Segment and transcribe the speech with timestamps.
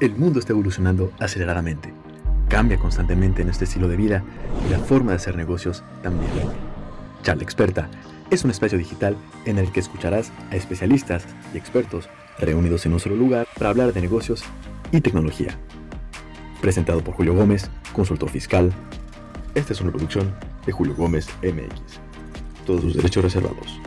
[0.00, 1.92] El mundo está evolucionando aceleradamente.
[2.48, 4.24] Cambia constantemente nuestro estilo de vida
[4.66, 6.32] y la forma de hacer negocios también.
[7.22, 7.90] Charla Experta
[8.30, 12.08] es un espacio digital en el que escucharás a especialistas y expertos
[12.38, 14.42] reunidos en un solo lugar para hablar de negocios
[14.90, 15.58] y tecnología.
[16.62, 18.72] Presentado por Julio Gómez, consultor fiscal.
[19.54, 22.00] Esta es una producción de Julio Gómez MX.
[22.64, 23.78] Todos sus derechos reservados.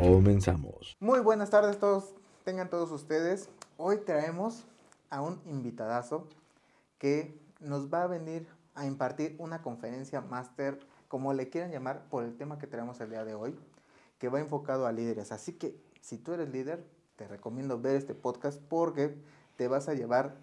[0.00, 0.96] Comenzamos.
[1.00, 3.50] Muy buenas tardes todos, tengan todos ustedes.
[3.76, 4.64] Hoy traemos
[5.12, 6.26] a un invitadazo
[6.98, 12.24] que nos va a venir a impartir una conferencia máster, como le quieran llamar, por
[12.24, 13.54] el tema que tenemos el día de hoy,
[14.18, 15.30] que va enfocado a líderes.
[15.30, 16.84] Así que si tú eres líder,
[17.16, 19.14] te recomiendo ver este podcast porque
[19.56, 20.36] te vas a llevar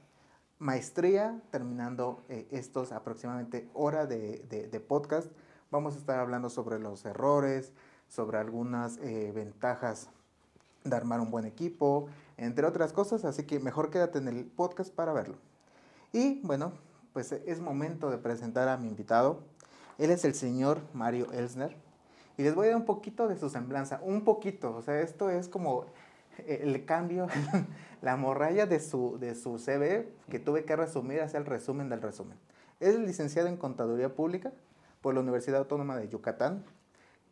[0.59, 5.31] maestría terminando eh, estos aproximadamente hora de, podcast.
[5.71, 7.73] Vamos a estar hablando sobre los errores,
[8.07, 10.09] sobre algunas eh, ventajas
[10.83, 12.07] de armar un buen equipo,
[12.39, 15.35] entre otras cosas, así que mejor quédate en el podcast para verlo.
[16.13, 16.71] Y bueno,
[17.13, 19.41] pues es momento de presentar a mi invitado.
[19.97, 21.75] Él es el señor Mario Elsner.
[22.37, 25.29] Y les voy a dar un poquito de su semblanza, un poquito, o sea, esto
[25.29, 25.87] es como
[26.47, 27.27] el cambio,
[28.01, 32.01] la morralla de su, de su CV que tuve que resumir hacia el resumen del
[32.01, 32.37] resumen.
[32.79, 34.53] Es licenciado en Contaduría Pública
[35.01, 36.63] por la Universidad Autónoma de Yucatán.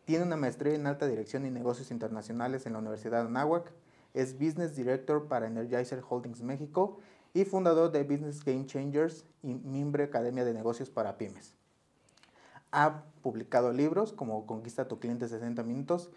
[0.03, 3.71] Tiene una maestría en Alta Dirección y Negocios Internacionales en la Universidad de Anáhuac
[4.13, 6.99] es Business Director para Energizer Holdings México
[7.33, 11.53] y fundador de Business Game Changers y miembro Academia de Negocios para Pymes.
[12.71, 16.09] Ha publicado libros como Conquista tu cliente 60 minutos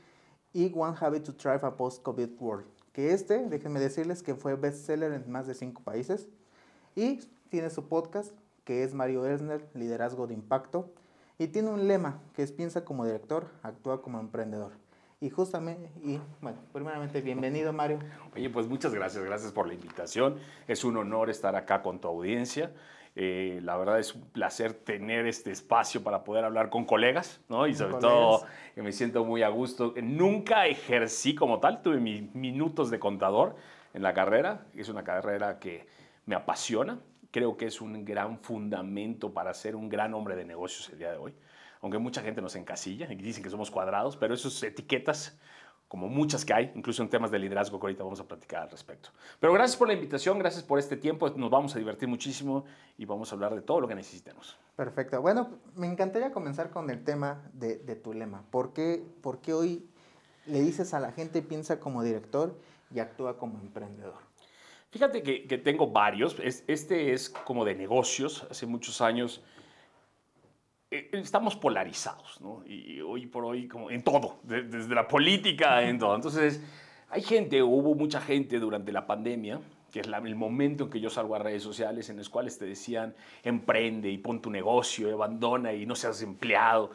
[0.53, 5.13] y One Habit to Thrive a Post-COVID World, que este, déjenme decirles que fue bestseller
[5.13, 6.29] en más de cinco países
[6.97, 8.33] y tiene su podcast
[8.65, 10.93] que es Mario Elsner, Liderazgo de Impacto,
[11.39, 14.73] y tiene un lema que es piensa como director, actúa como emprendedor.
[15.23, 17.99] Y justamente, y bueno, primeramente, bienvenido Mario.
[18.35, 20.37] Oye, pues muchas gracias, gracias por la invitación.
[20.67, 22.73] Es un honor estar acá con tu audiencia.
[23.15, 27.67] Eh, la verdad es un placer tener este espacio para poder hablar con colegas, ¿no?
[27.67, 29.93] Y sobre todo que me siento muy a gusto.
[30.03, 33.56] Nunca ejercí como tal, tuve mis minutos de contador
[33.93, 34.69] en la carrera.
[34.75, 35.87] Es una carrera que
[36.25, 36.99] me apasiona.
[37.31, 41.11] Creo que es un gran fundamento para ser un gran hombre de negocios el día
[41.11, 41.34] de hoy
[41.83, 45.39] aunque mucha gente nos encasilla y dicen que somos cuadrados, pero esas etiquetas,
[45.89, 48.71] como muchas que hay, incluso en temas de liderazgo que ahorita vamos a platicar al
[48.71, 49.11] respecto.
[49.41, 52.65] Pero gracias por la invitación, gracias por este tiempo, nos vamos a divertir muchísimo
[52.99, 54.57] y vamos a hablar de todo lo que necesitemos.
[54.77, 55.21] Perfecto.
[55.21, 58.45] Bueno, me encantaría comenzar con el tema de, tu lema.
[58.51, 59.89] ¿Por qué, ¿Por qué hoy
[60.47, 62.57] le dices a la gente piensa como director
[62.95, 64.31] y actúa como emprendedor?
[64.91, 66.37] Fíjate que, que tengo varios.
[66.41, 68.47] este es como de negocios.
[68.51, 69.43] Hace muchos años
[70.91, 72.65] estamos polarizados, ¿no?
[72.67, 76.17] Y hoy por hoy, como en todo, desde la política, en todo.
[76.17, 76.61] Entonces,
[77.11, 79.61] hay gente, hubo mucha gente durante la pandemia,
[79.93, 82.65] que es el momento en que yo salgo a redes sociales, en los cuales te
[82.65, 86.91] decían, emprende y pon tu negocio, abandona y no seas empleado.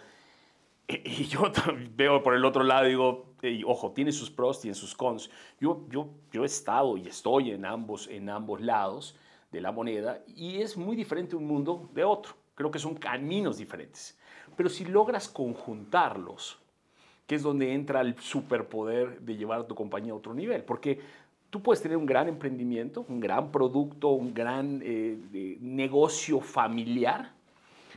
[0.87, 1.51] Y yo
[1.95, 3.33] veo por el otro lado y digo,
[3.65, 5.29] ojo, tiene sus pros, tiene sus cons.
[5.59, 9.15] Yo, yo, yo he estado y estoy en ambos, en ambos lados
[9.51, 12.35] de la moneda y es muy diferente un mundo de otro.
[12.55, 14.17] Creo que son caminos diferentes.
[14.55, 16.59] Pero si logras conjuntarlos,
[17.27, 20.63] que es donde entra el superpoder de llevar a tu compañía a otro nivel.
[20.63, 20.99] Porque
[21.49, 27.31] tú puedes tener un gran emprendimiento, un gran producto, un gran eh, negocio familiar,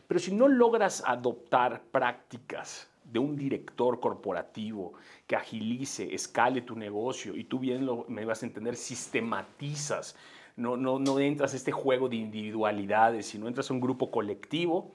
[0.07, 4.95] pero si no logras adoptar prácticas de un director corporativo
[5.27, 10.17] que agilice, escale tu negocio y tú bien lo, me vas a entender, sistematizas
[10.59, 14.93] no, no, no entras a este juego de individualidades, sino entras a un grupo colectivo,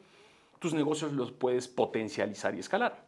[0.60, 3.06] tus negocios los puedes potencializar y escalar.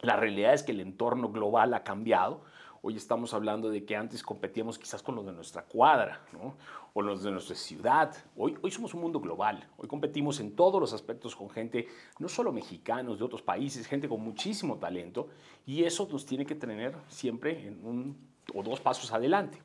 [0.00, 2.42] La realidad es que el entorno global ha cambiado.
[2.82, 6.22] Hoy estamos hablando de que antes competíamos quizás con los de nuestra cuadra,
[6.94, 8.16] o los de nuestra ciudad.
[8.34, 9.68] Hoy, hoy somos un mundo global.
[9.76, 11.86] Hoy competimos en todos los aspectos con gente,
[12.18, 15.28] no solo mexicanos, de otros países, gente con muchísimo talento,
[15.66, 19.58] y eso nos tiene que tener siempre en un o dos pasos adelante.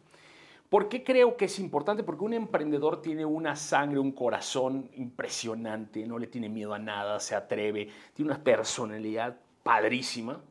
[0.70, 2.04] ¿Por qué creo que es importante?
[2.04, 7.20] Porque un emprendedor tiene una sangre, un corazón impresionante, no le tiene miedo a nada,
[7.20, 10.42] se atreve, tiene una personalidad padrísima,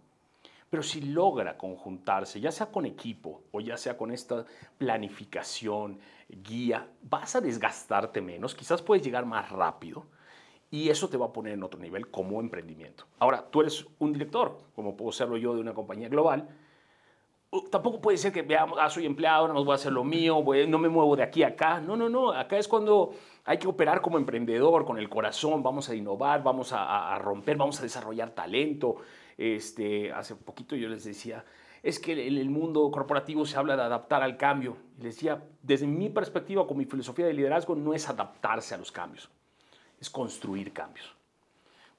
[0.70, 4.44] pero si logra conjuntarse, ya sea con equipo o ya sea con esta
[4.78, 10.06] planificación, guía, vas a desgastarte menos, quizás puedes llegar más rápido
[10.70, 13.06] y eso te va a poner en otro nivel como emprendimiento.
[13.18, 16.48] Ahora, tú eres un director, como puedo serlo yo de una compañía global,
[17.62, 20.78] tampoco puede ser que veamos, ah, soy empleado, no voy a hacer lo mío, no
[20.78, 21.80] me muevo de aquí a acá.
[21.80, 22.32] No, no, no.
[22.32, 23.12] Acá es cuando
[23.44, 27.78] hay que operar como emprendedor, con el corazón, vamos a innovar, vamos a, romper, vamos
[27.80, 28.96] a desarrollar talento.
[29.36, 31.44] Este, hace poquito yo les decía,
[31.82, 34.76] es que en el mundo corporativo se habla de adaptar al cambio.
[34.96, 38.90] Les decía, desde mi perspectiva, con mi filosofía de liderazgo, no es adaptarse a los
[38.90, 39.30] cambios,
[40.00, 41.14] es construir cambios.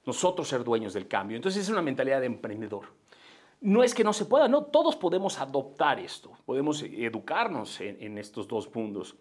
[0.04, 1.36] Nosotros ser dueños del cambio.
[1.36, 2.86] Entonces es una mentalidad de emprendedor.
[3.66, 8.46] No es que no se pueda, no, todos podemos adoptar esto, podemos educarnos en, estos
[8.46, 9.16] dos mundos.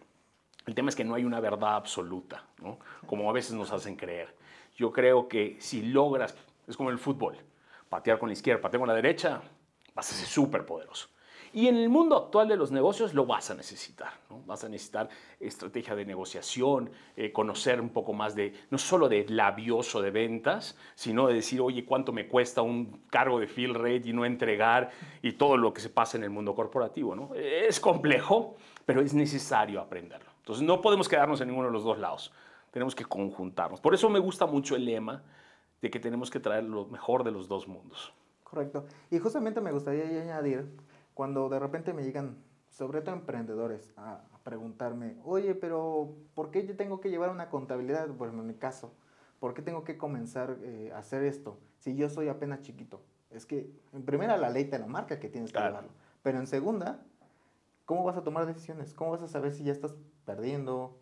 [0.67, 2.77] El tema es que no hay una verdad absoluta, ¿no?
[3.07, 4.35] como a veces nos hacen creer.
[4.75, 6.37] Yo creo que si logras,
[6.67, 7.35] es como el fútbol,
[7.89, 9.41] patear con la izquierda, patear con la derecha,
[9.95, 11.07] vas a ser súper poderoso.
[11.55, 14.11] Y en el mundo actual de los negocios lo vas a necesitar.
[14.29, 14.41] ¿no?
[14.45, 15.07] Vas a necesitar
[15.39, 20.77] estrategia de negociación, eh, conocer un poco más de, no solo de labioso de ventas,
[20.95, 24.91] sino de decir, oye, ¿cuánto me cuesta un cargo de fill rate y no entregar?
[25.21, 27.15] Y todo lo que se pasa en el mundo corporativo.
[27.15, 27.33] ¿no?
[27.35, 30.31] Es complejo, pero es necesario aprenderlo.
[30.39, 32.33] Entonces no podemos quedarnos en ninguno de los dos lados.
[32.71, 33.79] Tenemos que conjuntarnos.
[33.79, 35.23] Por eso me gusta mucho el lema
[35.81, 38.11] de que tenemos que traer lo mejor de los dos mundos.
[38.43, 38.85] Correcto.
[39.09, 40.67] Y justamente me gustaría añadir,
[41.15, 42.37] cuando de repente me llegan,
[42.69, 48.05] sobre todo emprendedores, a, preguntarme, oye, pero ¿por qué yo tengo que llevar una contabilidad?
[48.09, 48.93] Por ejemplo, en mi caso,
[49.39, 53.01] ¿por qué tengo que comenzar eh, a hacer esto si yo soy apenas chiquito?
[53.31, 55.89] Es que, en primera, la ley te lo marca que tienes que llevarlo.
[56.21, 57.03] Pero en segunda,
[57.85, 58.93] ¿cómo vas a tomar decisiones?
[58.93, 60.95] ¿Cómo vas a saber si ya estás perdiendo?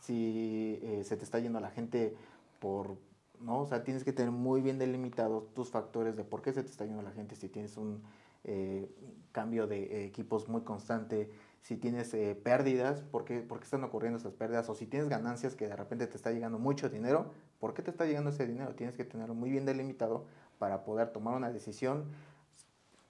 [0.00, 2.16] Si eh, se te está yendo a la gente
[2.58, 2.96] por,
[3.40, 3.60] ¿no?
[3.60, 6.70] O sea, tienes que tener muy bien delimitados tus factores de por qué se te
[6.70, 8.02] está yendo la gente, si tienes un
[8.44, 8.88] eh,
[9.32, 11.30] cambio de equipos muy constante,
[11.62, 14.68] si tienes eh, pérdidas, ¿por qué, ¿por qué, están ocurriendo esas pérdidas?
[14.68, 17.90] O si tienes ganancias que de repente te está llegando mucho dinero, ¿por qué te
[17.90, 18.74] está llegando ese dinero?
[18.74, 20.26] Tienes que tenerlo muy bien delimitado
[20.58, 22.04] para poder tomar una decisión.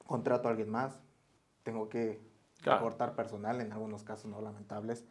[0.06, 0.98] Contrato a alguien más,
[1.62, 2.20] tengo que
[2.66, 5.04] aportar personal, en algunos casos no lamentables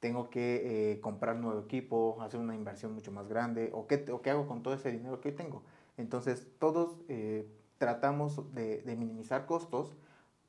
[0.00, 4.20] tengo que eh, comprar nuevo equipo, hacer una inversión mucho más grande, o qué, o
[4.20, 5.62] qué hago con todo ese dinero que hoy tengo.
[5.96, 7.46] Entonces, todos eh,
[7.78, 9.96] tratamos de, minimizar costos,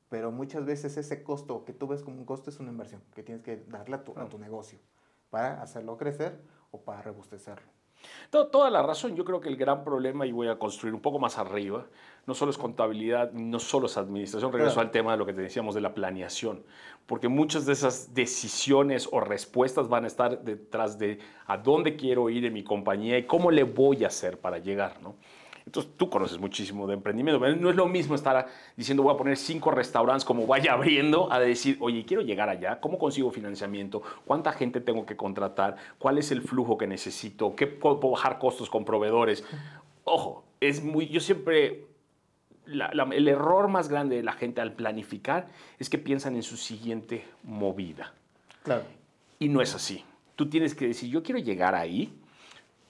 [0.09, 3.23] pero muchas veces ese costo que tú ves como un costo es una inversión que
[3.23, 4.79] tienes que darle a tu, a tu negocio
[5.29, 6.39] para hacerlo crecer
[6.71, 7.77] o para robustecerlo.
[8.29, 9.15] Toda la razón.
[9.15, 11.87] Yo creo que el gran problema, y voy a construir un poco más arriba,
[12.25, 15.41] no solo es contabilidad, no solo es administración, regreso al tema de lo que te
[15.41, 16.63] decíamos de la planeación,
[17.05, 22.29] porque muchas de esas decisiones o respuestas van a estar detrás de a dónde quiero
[22.29, 25.15] ir en mi compañía y cómo le voy a hacer para llegar, ¿no?
[25.67, 27.45] Entonces tú conoces muchísimo de emprendimiento.
[27.57, 28.47] No es lo mismo estar
[28.77, 32.79] diciendo voy a poner cinco restaurantes como vaya abriendo a decir, oye, quiero llegar allá,
[32.79, 34.01] ¿cómo consigo financiamiento?
[34.23, 35.75] ¿Cuánta gente tengo que contratar?
[35.99, 37.53] ¿Cuál es el flujo que necesito?
[37.53, 39.43] ¿Qué puedo bajar costos con proveedores?
[40.05, 41.83] Ojo, es muy, yo siempre,
[42.65, 45.49] el error más grande de la gente al planificar
[45.79, 48.13] es que piensan en su siguiente movida.
[48.63, 48.85] Claro.
[49.37, 50.05] Y no es así.
[50.37, 52.16] Tú tienes que decir, yo quiero llegar ahí,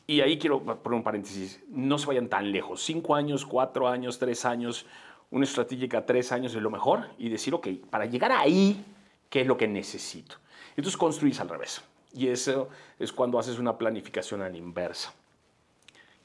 [0.07, 4.17] y ahí quiero poner un paréntesis, no se vayan tan lejos, cinco años, cuatro años,
[4.17, 4.85] tres años,
[5.29, 8.85] una estratégica tres años es lo mejor y decir, ok, para llegar ahí,
[9.29, 10.37] ¿qué es lo que necesito?
[10.77, 11.81] Entonces construís al revés.
[12.13, 15.13] Y eso es cuando haces una planificación a la inversa,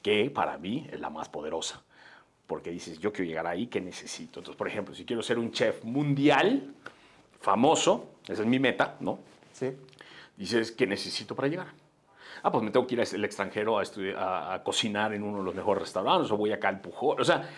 [0.01, 1.81] que para mí es la más poderosa.
[2.47, 4.39] Porque dices, yo quiero llegar ahí, ¿qué necesito?
[4.39, 6.73] Entonces, por ejemplo, si quiero ser un chef mundial,
[7.41, 9.19] famoso, esa es mi meta, ¿no?
[9.51, 9.71] Sí.
[10.37, 11.82] Dices, ¿qué necesito para llegar?
[12.43, 15.55] Ah, pues me tengo que ir al extranjero a, a, cocinar en uno de los
[15.55, 17.19] mejores restaurantes o voy acá al Pujol.
[17.19, 17.49] O sea,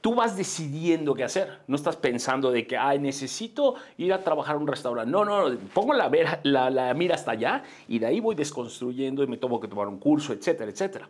[0.00, 1.60] tú vas decidiendo qué hacer.
[1.68, 5.10] No estás pensando de que, ay, necesito ir a trabajar en un restaurante.
[5.10, 6.10] No, no, pongo la,
[6.42, 9.88] la, la mira hasta allá y de ahí voy desconstruyendo y me tengo que tomar
[9.88, 11.08] un curso, etcétera, etcétera.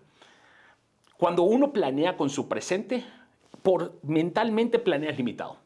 [1.17, 3.05] Cuando uno planea con su presente,
[3.63, 5.57] por mentalmente planeas limitado.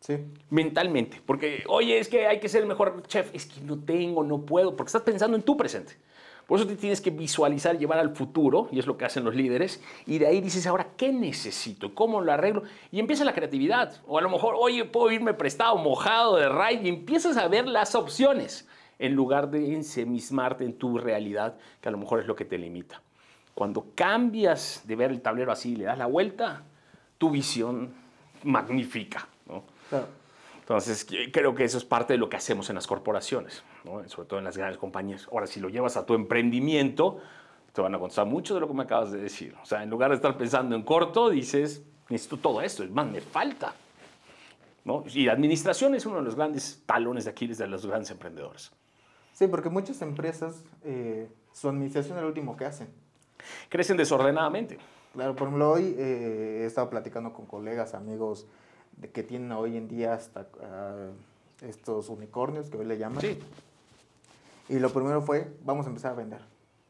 [0.00, 0.16] Sí.
[0.50, 1.20] Mentalmente.
[1.24, 3.34] Porque, oye, es que hay que ser el mejor chef.
[3.34, 5.96] Es que no tengo, no puedo, porque estás pensando en tu presente.
[6.48, 9.34] Por eso te tienes que visualizar, llevar al futuro, y es lo que hacen los
[9.34, 11.94] líderes, y de ahí dices, ahora, ¿qué necesito?
[11.94, 12.62] ¿Cómo lo arreglo?
[12.90, 14.00] Y empieza la creatividad.
[14.06, 17.68] O a lo mejor, oye, puedo irme prestado, mojado de raid, y empiezas a ver
[17.68, 18.66] las opciones,
[18.98, 22.56] en lugar de ensemismarte en tu realidad, que a lo mejor es lo que te
[22.56, 23.02] limita.
[23.52, 26.62] Cuando cambias de ver el tablero así y le das la vuelta,
[27.18, 27.92] tu visión
[28.42, 29.28] magnifica.
[29.46, 29.64] ¿no?
[29.90, 30.06] Claro.
[30.68, 33.62] Entonces, creo que eso es parte de lo que hacemos en las corporaciones,
[34.06, 35.26] sobre todo en las grandes compañías.
[35.32, 37.20] Ahora, si lo llevas a tu emprendimiento,
[37.72, 39.56] te van a contar mucho de lo que me acabas de decir.
[39.62, 43.06] O sea, en lugar de estar pensando en corto, dices, necesito todo esto, es más,
[43.06, 43.72] me falta.
[44.84, 45.04] ¿no?
[45.14, 48.70] Y la administración es uno de los grandes talones de Aquiles de los grandes emprendedores.
[49.32, 52.88] Sí, porque muchas empresas, eh, su administración es lo último que hacen.
[53.70, 54.76] Crecen desordenadamente.
[55.14, 58.46] Claro, por ejemplo, hoy eh, he estado platicando con colegas, amigos,
[59.00, 61.08] de que tienen hoy en día hasta ah,
[61.62, 63.20] estos unicornios que hoy le llaman.
[63.20, 63.38] Sí.
[64.68, 66.40] Y lo primero fue, vamos a empezar a vender.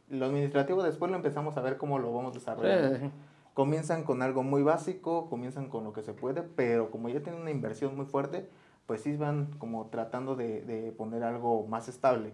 [0.08, 3.10] Lo administrativo después lo empezamos a ver cómo lo vamos desarrollando.
[3.54, 7.42] comienzan con algo muy básico, comienzan con lo que se puede, pero como ya tienen
[7.42, 8.48] una inversión muy fuerte,
[8.86, 12.32] pues sí van como tratando de, de poner algo más estable.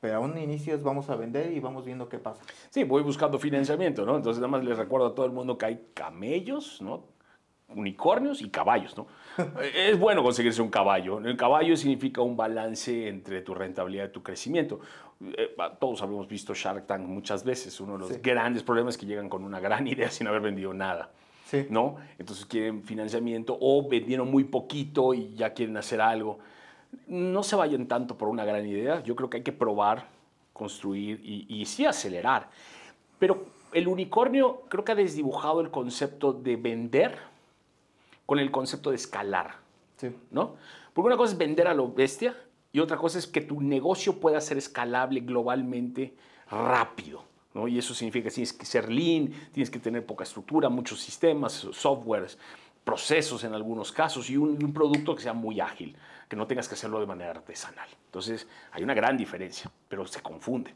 [0.00, 2.42] Pero a un inicio vamos a vender y vamos viendo qué pasa.
[2.68, 4.16] Sí, voy buscando financiamiento, ¿no?
[4.16, 7.15] Entonces nada más les recuerdo a todo el mundo que hay camellos, ¿no?
[7.68, 9.06] Unicornios y caballos, ¿no?
[9.74, 11.18] es bueno conseguirse un caballo.
[11.18, 14.80] El caballo significa un balance entre tu rentabilidad y tu crecimiento.
[15.20, 17.80] Eh, todos habíamos visto Shark Tank muchas veces.
[17.80, 20.72] Uno de los grandes problemas es que llegan con una gran idea sin haber vendido
[20.72, 21.10] nada.
[21.44, 21.66] Sí.
[21.70, 21.96] ¿no?
[22.18, 26.38] Entonces quieren financiamiento o vendieron muy poquito y ya quieren hacer algo.
[27.06, 29.02] No se vayan tanto por una gran idea.
[29.02, 30.08] Yo creo que hay que probar,
[30.52, 32.48] construir y, y sí acelerar.
[33.18, 37.18] Pero el unicornio creo que ha desdibujado el concepto de vender
[38.26, 39.56] con el concepto de escalar.
[39.96, 40.14] Sí.
[40.30, 40.56] ¿no?
[40.92, 42.36] Porque una cosa es vender a lo bestia
[42.72, 46.14] y otra cosa es que tu negocio pueda ser escalable globalmente
[46.50, 47.24] rápido.
[47.54, 47.68] ¿no?
[47.68, 51.52] Y eso significa que tienes que ser lean, tienes que tener poca estructura, muchos sistemas,
[51.72, 52.38] softwares,
[52.84, 55.96] procesos en algunos casos y un, producto que sea muy ágil,
[56.28, 57.88] que no tengas que hacerlo de manera artesanal.
[58.04, 60.72] Entonces hay una gran diferencia, pero se confunde.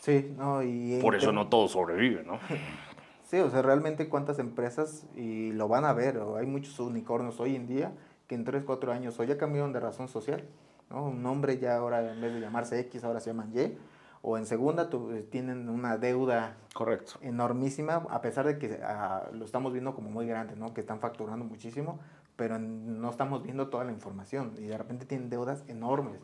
[0.00, 0.98] Sí, no, y...
[1.00, 2.40] Por eso no todos sobreviven, ¿no?
[3.30, 7.38] Sí, o sea, realmente cuántas empresas, y lo van a ver, o hay muchos unicornios
[7.38, 7.92] hoy en día
[8.26, 10.42] que en 3, 4 años o ya cambiaron de razón social,
[10.90, 11.04] ¿no?
[11.04, 13.78] Un nombre ya ahora en vez de llamarse X, ahora se llaman Y,
[14.22, 17.20] o en segunda eh, tienen una deuda Correcto.
[17.20, 20.74] enormísima, a pesar de que ah, lo estamos viendo como muy grande, ¿no?
[20.74, 22.00] Que están facturando muchísimo,
[22.34, 26.20] pero no estamos viendo toda la información y de repente tienen deudas enormes.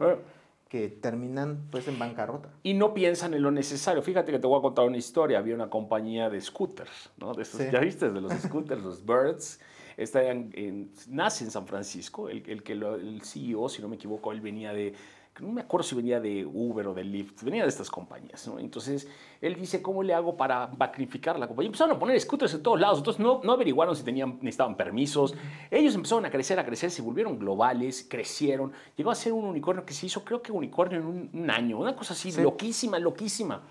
[0.69, 2.51] Que terminan pues en bancarrota.
[2.63, 4.03] Y no piensan en lo necesario.
[4.03, 5.39] Fíjate que te voy a contar una historia.
[5.39, 7.35] Había una compañía de scooters, ¿no?
[7.35, 8.11] De ¿Ya viste?
[8.11, 9.61] De los scooters, los Birds.
[9.97, 12.29] Está en, nace en San Francisco.
[12.29, 14.95] El, el que el CEO, si no me equivoco, él venía de
[15.41, 18.47] no me acuerdo si venía de Uber o de Lyft, venía de estas compañías.
[18.47, 18.59] ¿no?
[18.59, 19.09] Entonces,
[19.41, 21.69] él dice, ¿cómo le hago para magnificar la compañía?
[21.69, 25.35] Empezaron a poner scooters en todos lados, entonces no, no averiguaron si tenían, necesitaban permisos.
[25.71, 28.73] Ellos empezaron a crecer, a crecer, se volvieron globales, crecieron.
[28.97, 31.95] Llegó a ser un unicornio que se hizo, creo que unicornio en un, año, una
[31.95, 33.63] cosa así, loquísima, loquísima.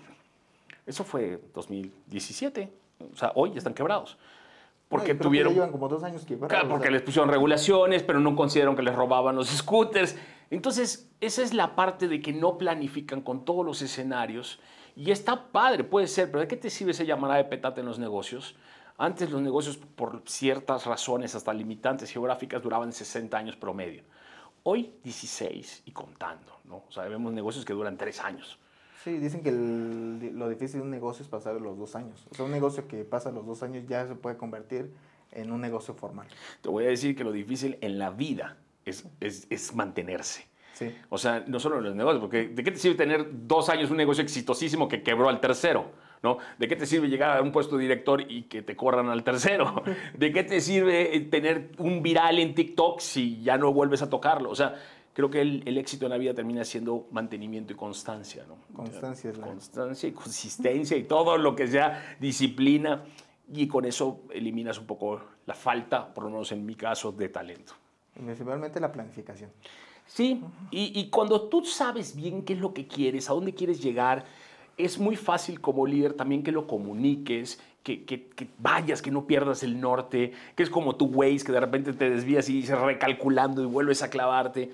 [0.86, 2.72] Eso fue 2017,
[3.12, 4.16] o sea, hoy están quebrados.
[4.88, 5.52] Porque tuvieron...
[5.52, 6.68] llevan como dos años quebrados.
[6.68, 10.16] porque les pusieron regulaciones, pero no consideraron que les robaban los scooters.
[10.50, 14.60] Entonces, esa es la parte de que no planifican con todos los escenarios.
[14.94, 17.86] Y está padre, puede ser, pero ¿de qué te sirve ese llamará de petate en
[17.86, 18.56] los negocios?
[18.98, 24.04] Antes los negocios, por ciertas razones, hasta limitantes geográficas, duraban 60 años promedio.
[24.62, 26.84] Hoy 16 y contando, ¿no?
[26.88, 28.58] O sea, vemos negocios que duran 3 años.
[29.04, 32.26] Sí, dicen que lo difícil de un negocio es pasar los dos años.
[32.30, 34.92] O sea, un negocio que pasa los dos años ya se puede convertir
[35.30, 36.26] en un negocio formal.
[36.62, 40.46] Te voy a decir que lo difícil en la vida es, es, es mantenerse.
[40.72, 40.94] Sí.
[41.08, 43.90] O sea, no solo en los negocios, porque ¿de qué te sirve tener dos años
[43.90, 45.90] un negocio exitosísimo que quebró al tercero?
[46.22, 46.38] ¿no?
[46.58, 49.24] ¿De qué te sirve llegar a un puesto de director y que te corran al
[49.24, 49.82] tercero?
[50.16, 54.50] ¿De qué te sirve tener un viral en TikTok si ya no vuelves a tocarlo?
[54.50, 54.74] O sea,
[55.12, 58.58] creo que el, el éxito en la vida termina siendo mantenimiento y constancia, ¿no?
[58.74, 59.46] Constancia es la...
[59.46, 63.02] Constancia y consistencia y todo lo que sea disciplina
[63.52, 67.28] y con eso eliminas un poco la falta, por lo menos en mi caso, de
[67.28, 67.74] talento.
[68.16, 69.50] Principalmente la planificación.
[70.06, 73.82] Sí, y, y, cuando tú sabes bien qué es lo que quieres, a dónde quieres
[73.82, 74.24] llegar,
[74.76, 79.26] es muy fácil como líder también que lo comuniques, que, que, que, vayas, que no
[79.26, 82.78] pierdas el norte, que es como tu Waze, que de repente te desvías y dices
[82.78, 84.72] recalculando y vuelves a clavarte.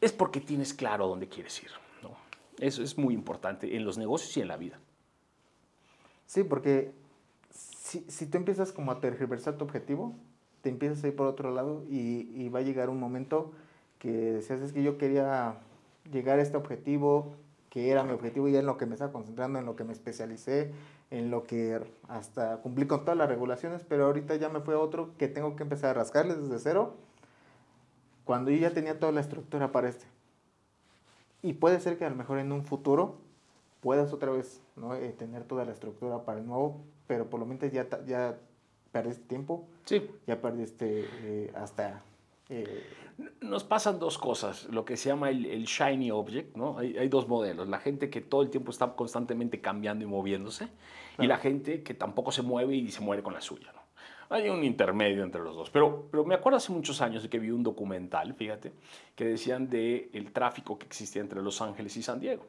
[0.00, 1.70] Es porque tienes claro a dónde quieres ir.
[2.02, 2.10] ¿no?
[2.58, 4.78] Eso es muy importante en los negocios y en la vida.
[6.26, 6.92] Sí, porque
[7.50, 10.16] si, si tú empiezas como a tergiversar tu objetivo,
[10.64, 13.52] te empiezas a ir por otro lado y, y va a llegar un momento
[13.98, 15.56] que decías, es que yo quería
[16.10, 17.34] llegar a este objetivo,
[17.68, 19.92] que era mi objetivo y en lo que me estaba concentrando, en lo que me
[19.92, 20.72] especialicé,
[21.10, 24.78] en lo que hasta cumplí con todas las regulaciones, pero ahorita ya me fue a
[24.78, 26.94] otro que tengo que empezar a rascarles desde cero,
[28.24, 30.06] cuando yo ya tenía toda la estructura para este.
[31.42, 33.18] Y puede ser que a lo mejor en un futuro
[33.82, 34.94] puedas otra vez ¿no?
[34.94, 38.38] Eh, tener toda la estructura para el nuevo, pero por lo menos ya, ya
[38.94, 39.66] perdiste tiempo.
[39.84, 40.08] Sí.
[40.26, 42.00] Ya perdiste eh, hasta...
[42.48, 42.86] Eh,
[43.40, 46.78] Nos pasan dos cosas, lo que se llama el, shiny object, ¿no?
[46.78, 50.68] Hay, hay, dos modelos, la gente que todo el tiempo está constantemente cambiando y moviéndose
[51.18, 53.82] y la gente que tampoco se mueve y se muere con la suya, ¿no?
[54.30, 55.70] Hay un intermedio entre los dos.
[55.70, 58.72] Pero, pero me acuerdo hace muchos años de que vi un documental, fíjate,
[59.14, 62.44] que decían del el tráfico que existía entre Los Ángeles y San Diego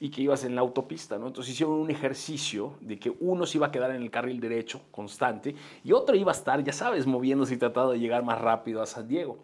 [0.00, 1.28] y que ibas en la autopista, ¿no?
[1.28, 4.82] Entonces hicieron un ejercicio de que uno se iba a quedar en el carril derecho
[4.90, 8.82] constante y otro iba a estar, ya sabes, moviéndose y tratando de llegar más rápido
[8.82, 9.38] a San Diego.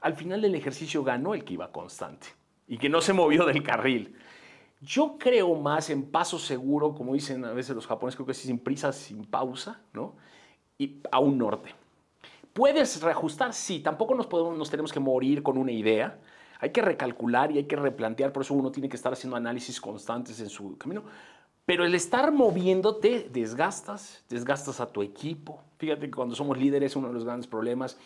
[0.00, 2.26] Al final del ejercicio ganó el que iba constante
[2.68, 4.14] y que no se movió del carril.
[4.80, 8.38] Yo creo más en paso seguro, como dicen a veces los japoneses, creo que es
[8.38, 10.14] sin prisa, sin pausa, ¿no?
[10.76, 11.74] Y a un norte.
[12.52, 13.54] ¿Puedes reajustar?
[13.54, 16.20] Sí, tampoco nos, podemos, nos tenemos que morir con una idea.
[16.60, 19.80] Hay que recalcular y hay que replantear, por eso uno tiene que estar haciendo análisis
[19.80, 21.02] constantes en su camino.
[21.66, 25.62] Pero el estar moviéndote, desgastas, desgastas a tu equipo.
[25.78, 27.96] Fíjate que cuando somos líderes, uno de los grandes problemas,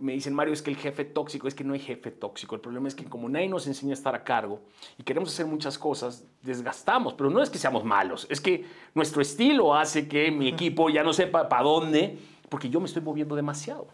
[0.00, 2.54] me dicen, Mario, es que el jefe tóxico, es que no hay jefe tóxico.
[2.54, 4.60] El problema es que como nadie nos enseña a estar a cargo
[4.98, 7.14] y queremos hacer muchas cosas, desgastamos.
[7.14, 11.04] Pero no es que seamos malos, es que nuestro estilo hace que mi equipo ya
[11.04, 12.18] no sepa para dónde,
[12.48, 13.88] porque yo me estoy moviendo demasiado.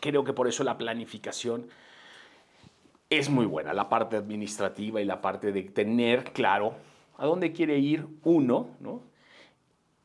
[0.00, 1.66] Creo que por eso la planificación
[3.10, 6.74] es muy buena, la parte administrativa y la parte de tener claro
[7.16, 9.02] a dónde quiere ir uno, ¿no?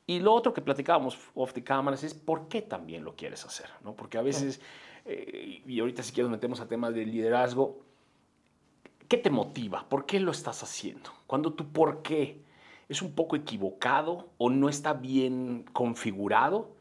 [0.07, 3.67] Y lo otro que platicábamos off the cameras es por qué también lo quieres hacer,
[3.83, 3.95] ¿no?
[3.95, 4.61] Porque a veces,
[5.05, 7.79] eh, y ahorita si quieres metemos a temas de liderazgo,
[9.07, 9.87] ¿qué te motiva?
[9.87, 11.11] ¿Por qué lo estás haciendo?
[11.27, 12.41] Cuando tu por qué
[12.89, 16.75] es un poco equivocado o no está bien configurado,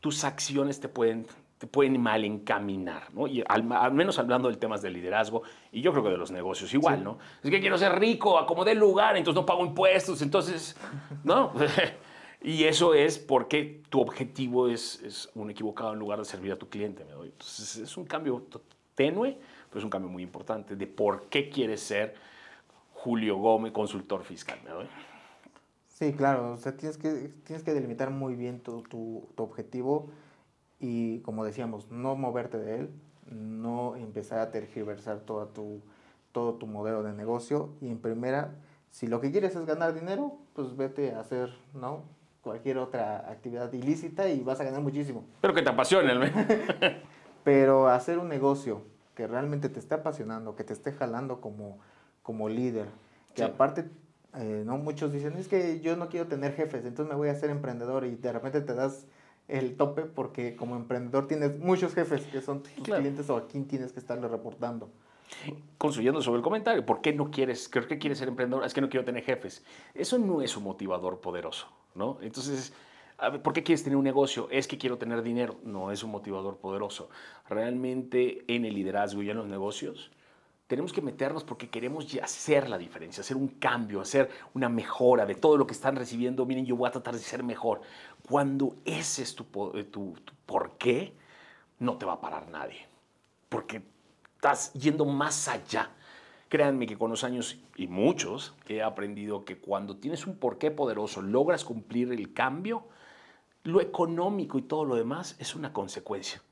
[0.00, 1.26] tus acciones te pueden,
[1.60, 3.26] te pueden mal encaminar, ¿no?
[3.26, 6.72] Y al, menos hablando del temas de liderazgo, y yo creo que de los negocios
[6.72, 7.18] igual, ¿no?
[7.44, 10.74] Es que quiero ser rico, acomodé el lugar, entonces no pago impuestos, entonces,
[11.22, 11.52] ¿no?
[12.42, 16.56] y eso es porque tu objetivo es, es, un equivocado en lugar de servir a
[16.56, 17.28] tu cliente, ¿me doy?
[17.28, 18.46] Entonces es un cambio
[18.94, 19.36] tenue,
[19.68, 22.14] pero es un cambio muy importante de por qué quieres ser
[22.94, 24.86] Julio Gómez, consultor fiscal, ¿me doy?
[25.88, 30.08] Sí, claro, o sea, tienes que, tienes que delimitar muy bien tu, tu, tu, objetivo
[30.80, 32.90] y, como decíamos, no moverte de él,
[33.30, 35.82] no empezar a tergiversar toda tu,
[36.32, 38.54] todo tu modelo de negocio y en primera,
[38.90, 42.04] si lo que quieres es ganar dinero, pues vete a hacer, ¿no?
[42.42, 45.24] Cualquier otra actividad ilícita y vas a ganar muchísimo.
[45.42, 46.12] Pero que te apasione.
[47.44, 48.82] Pero hacer un negocio
[49.14, 51.78] que realmente te esté apasionando, que te esté jalando como,
[52.22, 52.86] como líder,
[53.34, 53.48] que sí.
[53.48, 53.90] aparte
[54.36, 57.32] eh, no muchos dicen, es que yo no quiero tener jefes, entonces me voy a
[57.32, 59.06] hacer emprendedor y de repente te das
[59.50, 63.02] el tope porque como emprendedor tienes muchos jefes que son tus claro.
[63.02, 64.90] clientes o a quién tienes que estarle reportando.
[65.78, 68.64] Construyendo sobre el comentario, ¿por qué no quieres, creo que quieres ser emprendedor?
[68.64, 69.64] Es que no quiero tener jefes.
[69.94, 72.18] Eso no es un motivador poderoso, ¿no?
[72.20, 72.72] Entonces,
[73.42, 74.48] ¿por qué quieres tener un negocio?
[74.50, 75.56] Es que quiero tener dinero.
[75.64, 77.10] No es un motivador poderoso.
[77.48, 80.10] Realmente en el liderazgo y en los negocios,
[80.70, 85.34] tenemos que meternos porque queremos hacer la diferencia, hacer un cambio, hacer una mejora de
[85.34, 86.46] todo lo que están recibiendo.
[86.46, 87.80] Miren, yo voy a tratar de ser mejor.
[88.28, 91.14] Cuando ese es tu, tu, tu por qué,
[91.78, 92.86] no te va a parar nadie.
[93.48, 93.82] Porque
[94.36, 95.90] estás yendo más allá.
[96.48, 101.22] Créanme que con los años y muchos he aprendido que cuando tienes un porqué poderoso,
[101.22, 102.84] logras cumplir el cambio,
[103.62, 106.42] lo económico y todo lo demás es una consecuencia.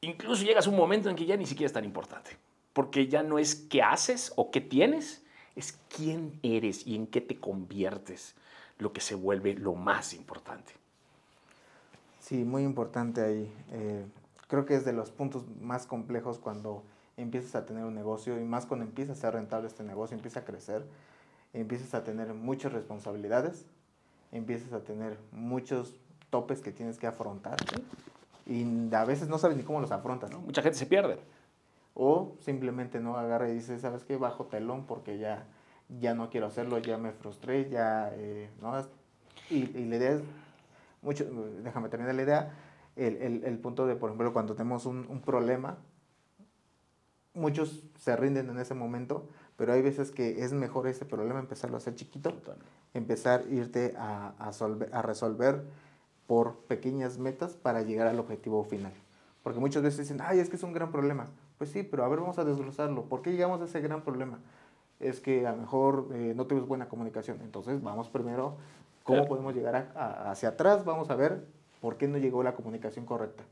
[0.00, 2.38] Incluso llegas a un momento en que ya ni siquiera es tan importante
[2.74, 5.24] porque ya no es qué haces o qué tienes,
[5.56, 8.34] es quién eres y en qué te conviertes,
[8.78, 10.74] lo que se vuelve lo más importante.
[12.24, 13.52] Sí, muy importante ahí.
[13.70, 14.06] Eh,
[14.48, 16.82] creo que es de los puntos más complejos cuando
[17.18, 20.40] empiezas a tener un negocio y más cuando empieza a ser rentable este negocio, empieza
[20.40, 20.86] a crecer,
[21.52, 23.66] empiezas a tener muchas responsabilidades,
[24.32, 27.58] empiezas a tener muchos topes que tienes que afrontar
[28.46, 30.30] y a veces no sabes ni cómo los afrontas.
[30.30, 30.40] ¿no?
[30.40, 31.18] Mucha gente se pierde.
[31.92, 34.16] O simplemente no agarra y dice, ¿sabes qué?
[34.16, 35.46] Bajo telón porque ya,
[36.00, 38.80] ya no quiero hacerlo, ya me frustré, ya, eh, ¿no?
[39.50, 40.22] Y, y, la idea es,
[41.04, 41.24] mucho,
[41.62, 42.52] déjame terminar la idea,
[42.96, 45.78] el, el, el punto de, por ejemplo, cuando tenemos un, un, problema,
[47.34, 51.76] muchos se rinden en ese momento, pero hay veces que es mejor ese problema empezarlo
[51.76, 52.32] a hacer chiquito,
[52.94, 55.64] empezar a irte a, a, solver, a resolver
[56.26, 58.92] por pequeñas metas para llegar al objetivo final.
[59.42, 61.28] Porque muchas veces dicen, ay, es que es un gran problema.
[61.58, 63.04] Pues sí, pero a ver, vamos a desglosarlo.
[63.04, 64.38] ¿Por qué llegamos a ese gran problema?
[65.00, 67.38] Es que a lo mejor eh, no tuvimos buena comunicación.
[67.42, 68.56] Entonces, vamos primero,
[69.04, 69.28] ¿cómo claro.
[69.28, 70.84] podemos llegar a, a, hacia atrás?
[70.84, 71.44] Vamos a ver
[71.80, 73.44] por qué no llegó la comunicación correcta.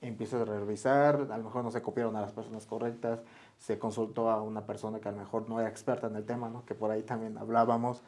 [0.00, 3.20] Empiezas a revisar, a lo mejor no se copiaron a las personas correctas,
[3.58, 6.48] se consultó a una persona que a lo mejor no era experta en el tema,
[6.48, 6.64] ¿no?
[6.64, 8.02] que por ahí también hablábamos.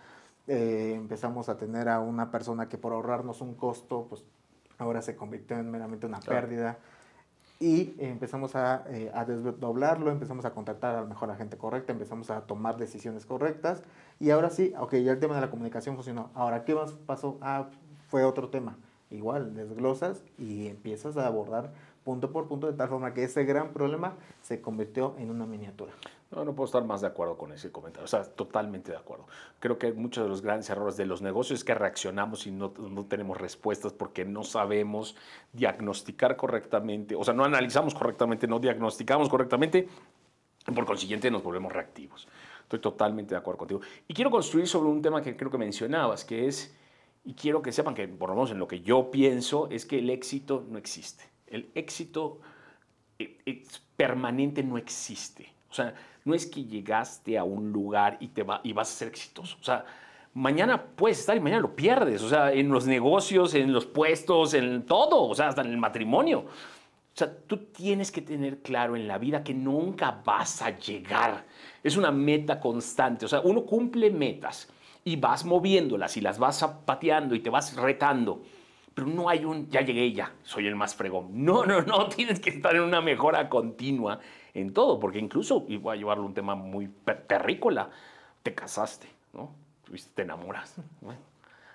[0.47, 4.25] Eh, empezamos a tener a una persona que por ahorrarnos un costo, pues
[4.79, 6.41] ahora se convirtió en meramente una claro.
[6.41, 6.79] pérdida
[7.61, 11.59] y empezamos a, eh, a, desdoblarlo, empezamos a contactar a lo mejor a la gente
[11.59, 13.83] correcta, empezamos a tomar decisiones correctas
[14.21, 16.31] y ahora sí, ok, ya el tema de la comunicación funcionó.
[16.35, 17.39] Ahora, ¿qué más pasó?
[17.41, 17.71] Ah,
[18.09, 18.77] fue otro tema.
[19.11, 21.73] Igual, desglosas y empiezas a abordar
[22.05, 25.93] punto por punto de tal forma que ese gran problema se convirtió en una miniatura.
[26.31, 28.05] No, no puedo estar más de acuerdo con ese comentario.
[28.05, 29.27] O sea, totalmente de acuerdo.
[29.59, 32.73] Creo que muchos de los grandes errores de los negocios es que reaccionamos y no,
[32.79, 35.17] no, tenemos respuestas porque no sabemos
[35.53, 39.89] diagnosticar correctamente, o sea, no analizamos correctamente, no diagnosticamos correctamente,
[40.75, 42.29] por consiguiente nos volvemos reactivos.
[42.71, 43.81] Estoy totalmente de acuerdo contigo.
[44.07, 46.73] Y quiero construir sobre un tema que creo que mencionabas, que es,
[47.25, 49.99] y quiero que sepan que por lo menos en lo que yo pienso, es que
[49.99, 51.25] el éxito no existe.
[51.49, 52.41] El éxito
[53.19, 53.65] eh,
[53.97, 55.53] permanente no existe.
[55.69, 58.99] O sea, no es que llegaste a un lugar y, te va, y vas a
[58.99, 59.57] ser exitoso.
[59.61, 59.85] O sea,
[60.35, 62.23] mañana puedes estar y mañana lo pierdes.
[62.23, 65.25] O sea, en los negocios, en los puestos, en todo.
[65.25, 66.45] O sea, hasta en el matrimonio.
[67.15, 71.45] O sea, tú tienes que tener claro en la vida que nunca vas a llegar.
[71.83, 73.27] Es una meta constante.
[73.27, 74.69] O sea, uno cumple metas
[75.05, 78.43] y vas moviéndolas y las vas pateando y te vas retando.
[78.95, 81.45] Pero no hay un, ya llegué ya, soy el más fregón.
[81.45, 84.21] No, no, no, tienes que estar en una mejora continua
[84.55, 86.89] en todo, porque incluso, y voy a llevarlo un tema muy
[87.27, 87.91] terrícola,
[88.43, 89.55] te casaste, ¿no?
[90.15, 90.77] Te enamoras.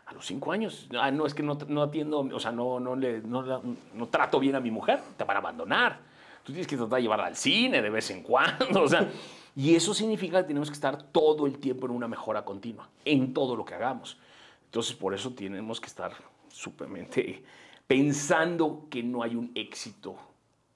[0.05, 2.95] A los cinco años, ah, no es que no, no, atiendo, o sea, no, no,
[2.95, 3.61] le, no,
[3.93, 5.99] no trato bien a mi mujer, te van a abandonar.
[6.43, 9.09] Tú tienes que tratar de llevarla al cine de vez en cuando, o sea,
[9.55, 13.33] y eso significa que tenemos que estar todo el tiempo en una mejora continua, en
[13.33, 14.19] todo lo que hagamos.
[14.65, 16.11] Entonces, por eso tenemos que estar
[16.49, 17.43] súpermente
[17.87, 20.15] pensando que no hay un éxito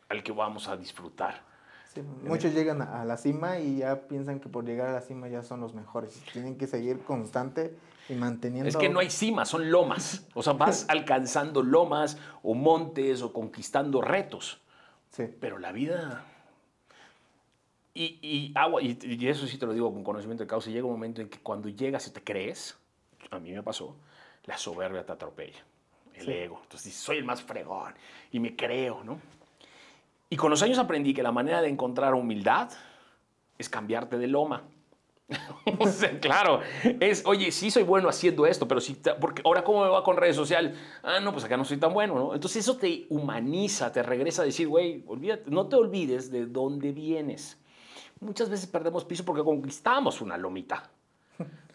[0.07, 1.49] al que vamos a disfrutar
[2.23, 5.43] muchos llegan a la cima y ya piensan que por llegar a la cima ya
[5.43, 6.21] son los mejores.
[6.31, 7.75] Tienen que seguir constante
[8.09, 8.67] y manteniendo...
[8.67, 10.27] Es que no hay cima, son lomas.
[10.33, 14.59] O sea, vas alcanzando lomas o montes o conquistando retos.
[15.11, 15.25] Sí.
[15.39, 16.25] Pero la vida...
[17.93, 20.93] Y, y, agua, y, eso sí te lo digo con conocimiento de causa, llega un
[20.93, 22.77] momento en que cuando llegas y te crees,
[23.29, 23.95] a mí me pasó,
[24.45, 25.59] la soberbia te atropella,
[26.13, 26.59] el ego.
[26.63, 27.93] Entonces dices, soy el más fregón
[28.31, 29.19] y me creo, ¿no?
[30.29, 32.71] Y con los años aprendí que la manera de encontrar humildad
[33.57, 34.63] es cambiarte de loma.
[35.79, 36.61] o sea, claro,
[36.99, 40.17] es, oye, sí soy bueno haciendo esto, pero si, porque ahora cómo me va con
[40.17, 42.33] redes sociales, ah, no, pues acá no soy tan bueno, ¿no?
[42.33, 46.91] Entonces eso te humaniza, te regresa a decir, güey, olvídate, no te olvides de dónde
[46.91, 47.59] vienes.
[48.19, 50.89] Muchas veces perdemos piso porque conquistamos una lomita,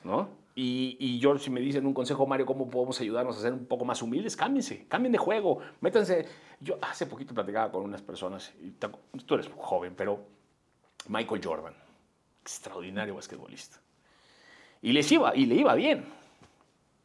[0.03, 0.29] ¿no?
[0.57, 3.67] Y, y, yo, si me dicen un consejo, Mario, ¿cómo podemos ayudarnos a ser un
[3.67, 4.37] poco más humildes?
[4.37, 6.27] Cámbiense, cambien de juego, métanse.
[6.61, 10.21] Yo hace poquito platicaba con unas personas, y tú eres joven, pero
[11.09, 11.75] Michael Jordan,
[12.45, 13.81] extraordinario basquetbolista.
[14.83, 16.05] Y, les iba, y le iba bien.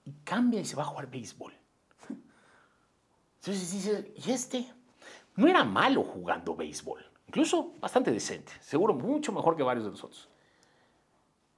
[0.03, 1.53] Y cambia y se va a jugar béisbol.
[3.37, 4.69] Entonces dice, ¿y este?
[5.37, 10.27] No era malo jugando béisbol, incluso bastante decente, seguro mucho mejor que varios de nosotros.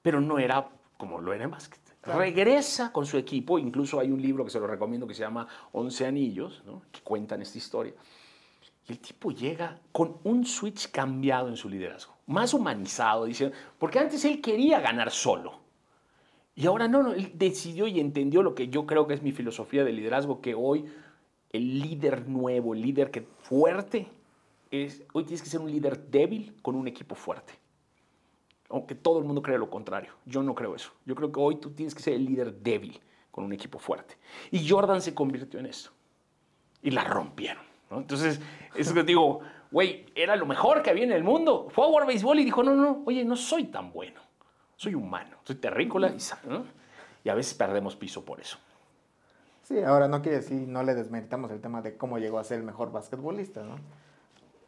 [0.04, 1.82] Pero no era como lo era en básquet.
[2.04, 5.48] Regresa con su equipo, incluso hay un libro que se lo recomiendo que se llama
[5.72, 7.94] Once Anillos, que cuentan esta historia.
[8.88, 14.00] Y el tipo llega con un switch cambiado en su liderazgo, más humanizado, dice, porque
[14.00, 15.60] antes él quería ganar solo.
[16.56, 19.32] Y ahora no, no, él decidió y entendió lo que yo creo que es mi
[19.32, 20.86] filosofía de liderazgo, que hoy
[21.52, 24.08] el líder nuevo, el líder que fuerte,
[24.70, 27.62] es, hoy tienes que ser un líder débil con un equipo fuerte
[28.72, 30.14] aunque todo el mundo cree lo contrario.
[30.26, 30.92] Yo no creo eso.
[31.06, 34.18] Yo creo que hoy tú tienes que ser el líder débil con un equipo fuerte.
[34.50, 35.92] Y Jordan se convirtió en eso.
[36.82, 37.64] Y la rompieron.
[37.92, 38.40] Entonces,
[38.76, 41.68] eso que digo, güey, era lo mejor que había en el mundo.
[41.72, 44.22] Fue a jugar béisbol y dijo, no, no, oye, no soy tan bueno.
[44.76, 46.18] Soy humano, soy terrícola y,
[47.24, 48.58] y a veces perdemos piso por eso.
[49.64, 52.58] Sí, ahora no quiere decir, no le desmeritamos el tema de cómo llegó a ser
[52.58, 53.76] el mejor basquetbolista, ¿no?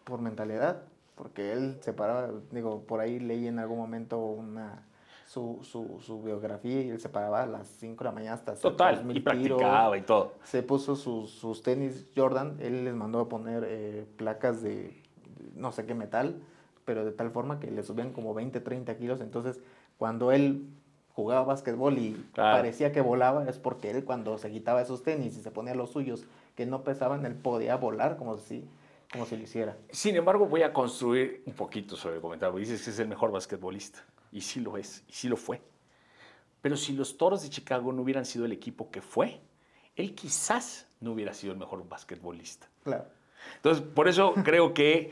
[0.04, 0.84] Por mentalidad,
[1.16, 4.86] porque él se paraba, digo, por ahí leí en algún momento una
[5.34, 8.54] su, su, su biografía y él se paraba a las 5 de la mañana hasta
[8.54, 10.34] Total, y practicaba y todo.
[10.44, 15.02] Se puso sus, sus, tenis Jordan, él les mandó a poner eh, placas de
[15.56, 16.40] no sé qué metal,
[16.86, 19.60] pero de tal forma que le subían como 20, 30 kilos, entonces
[19.98, 20.68] cuando él
[21.14, 25.42] jugaba básquetbol y parecía que volaba, es porque él cuando se quitaba esos tenis y
[25.42, 28.68] se ponía los suyos que no pesaban, él podía volar como si
[29.12, 29.78] como si lo hiciera.
[29.92, 32.58] Sin embargo, voy a construir un poquito sobre el comentario.
[32.58, 34.04] Dices que es el mejor basquetbolista.
[34.34, 35.62] Y sí lo es, y sí lo fue.
[36.62, 39.40] Pero si los Toros de Chicago no hubieran sido el equipo que fue,
[39.96, 42.68] él quizás no hubiera sido el mejor basquetbolista.
[42.84, 43.06] Claro.
[43.58, 45.12] Entonces, por eso creo que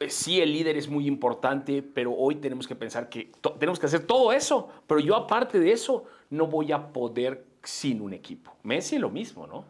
[0.00, 3.86] eh, sí el líder es muy importante, pero hoy tenemos que pensar que tenemos que
[3.86, 8.56] hacer todo eso, pero yo aparte de eso no voy a poder sin un equipo.
[8.62, 9.64] Messi lo mismo, ¿no?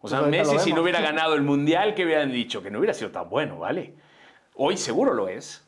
[0.00, 2.62] O sea, Messi si no hubiera ganado el Mundial, que hubieran dicho?
[2.62, 3.94] Que no hubiera sido tan bueno, ¿vale?
[4.54, 5.64] Hoy seguro lo es,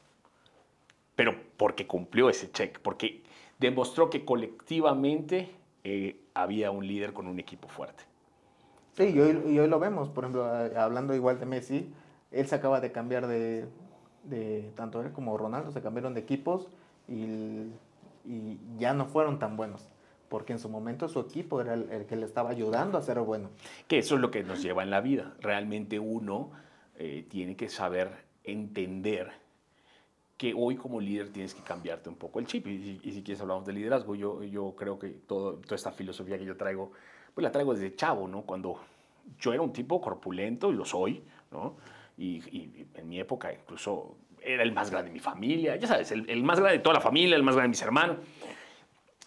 [1.14, 3.23] pero porque cumplió ese check, porque
[3.59, 5.51] demostró que colectivamente
[5.85, 8.03] eh, había un líder con un equipo fuerte.
[8.96, 11.92] Sí, y hoy, lo vemos, por ejemplo, hablando igual de Messi,
[12.31, 13.66] él se acaba de cambiar de,
[14.25, 16.66] de tanto él como Ronaldo, se cambiaron de equipos
[17.07, 17.66] y,
[18.25, 19.87] y ya no fueron tan buenos
[20.31, 23.51] porque en su momento su equipo era el, que le estaba ayudando a ser bueno.
[23.87, 25.35] Que eso es lo que nos lleva en la vida.
[25.40, 26.53] Realmente uno
[26.96, 28.12] eh, tiene que saber
[28.44, 29.33] entender
[30.40, 32.66] que hoy como líder tienes que cambiarte un poco el chip.
[32.66, 36.38] Y, y si quieres hablamos de liderazgo, yo, yo creo que todo, toda esta filosofía
[36.38, 36.92] que yo traigo,
[37.35, 38.40] pues la traigo desde chavo, ¿no?
[38.40, 38.81] Cuando
[39.38, 41.76] yo era un tipo corpulento, y lo soy, ¿no?
[42.16, 46.11] Y, y en mi época incluso era el más grande de mi familia, ya sabes,
[46.11, 48.16] el, el, más grande de toda la familia, el más grande de mis hermanos.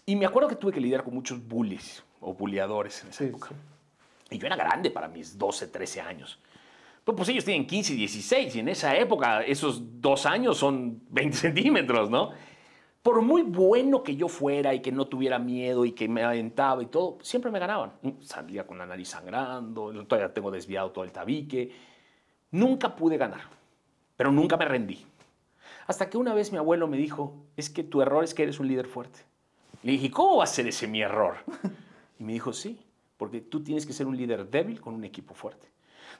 [0.06, 3.24] Y me acuerdo que tuve que lidiar con muchos bullies o bulleadores en esa sí,
[3.26, 3.50] época.
[3.50, 4.34] Sí.
[4.34, 6.40] Y yo era grande para mis 12, 13 años.
[7.04, 11.36] Pues, pues ellos tienen 15, 16 y en esa época esos dos años son 20
[11.36, 12.30] centímetros, ¿no?
[13.02, 16.82] Por muy bueno que yo fuera y que no tuviera miedo y que me aventaba
[16.82, 17.92] y todo, siempre me ganaban.
[18.20, 21.70] Salía con la nariz sangrando, todavía tengo desviado todo el tabique.
[22.50, 23.42] Nunca pude ganar,
[24.16, 25.04] pero nunca me rendí.
[25.86, 28.58] Hasta que una vez mi abuelo me dijo, es que tu error es que eres
[28.58, 29.20] un líder fuerte.
[29.82, 31.36] Le dije, ¿cómo va a ser ese mi error?
[32.16, 32.78] Y me dijo, sí,
[33.16, 35.73] porque tú tienes que ser un líder débil con un equipo fuerte.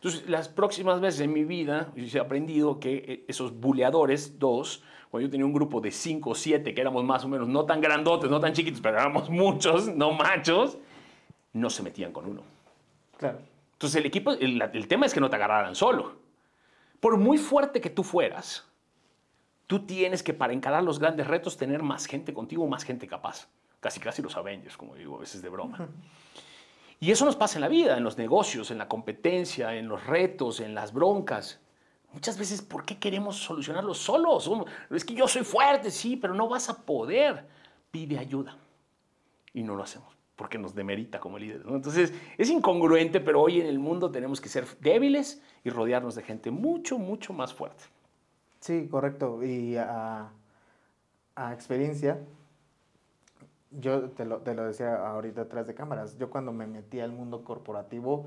[0.05, 4.83] Entonces, las próximas veces en mi vida, yo he aprendido que eh, esos buleadores, dos,
[5.11, 7.65] cuando yo tenía un grupo de cinco o siete, que éramos más o menos no
[7.65, 10.77] tan grandotes, no tan chiquitos, pero éramos muchos, no machos,
[11.55, 12.43] no se metían con uno.
[13.17, 13.39] Claro.
[13.73, 16.17] Entonces, el equipo, el, el tema es que no te agarraran solo.
[17.01, 18.69] Por muy fuerte que tú fueras,
[19.67, 23.49] tú tienes que, para encarar los grandes retos, tener más gente contigo, más gente capaz.
[23.81, 25.89] Casi, casi los Avengers, como digo, a veces de broma.
[27.01, 30.07] Y eso nos pasa en la vida, en los negocios, en la competencia, en los
[30.07, 31.61] retos, en las broncas.
[32.13, 34.51] Muchas veces, ¿por qué queremos solucionarlo solos?
[34.91, 37.47] Es que yo soy fuerte, sí, pero no vas a poder.
[37.91, 38.57] Pide ayuda.
[39.53, 41.67] Y no lo hacemos, porque nos demerita como líderes.
[41.67, 46.23] Entonces, es incongruente, pero hoy en el mundo tenemos que ser débiles y rodearnos de
[46.23, 47.85] gente mucho, mucho más fuerte.
[48.61, 49.45] Sí, correcto.
[49.45, 50.31] Y a
[51.53, 52.21] experiencia,
[53.81, 57.13] yo te lo, te lo, decía ahorita atrás de cámaras, yo cuando me metí al
[57.13, 58.27] mundo corporativo,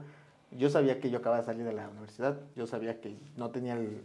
[0.52, 3.74] yo sabía que yo acababa de salir de la universidad, yo sabía que no tenía
[3.74, 4.04] el,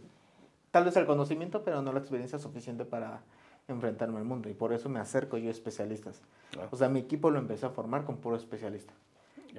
[0.71, 3.21] tal vez el conocimiento, pero no la experiencia suficiente para
[3.67, 6.21] enfrentarme al mundo y por eso me acerco yo a especialistas.
[6.51, 6.69] Claro.
[6.71, 8.93] O sea, mi equipo lo empecé a formar con puro especialista.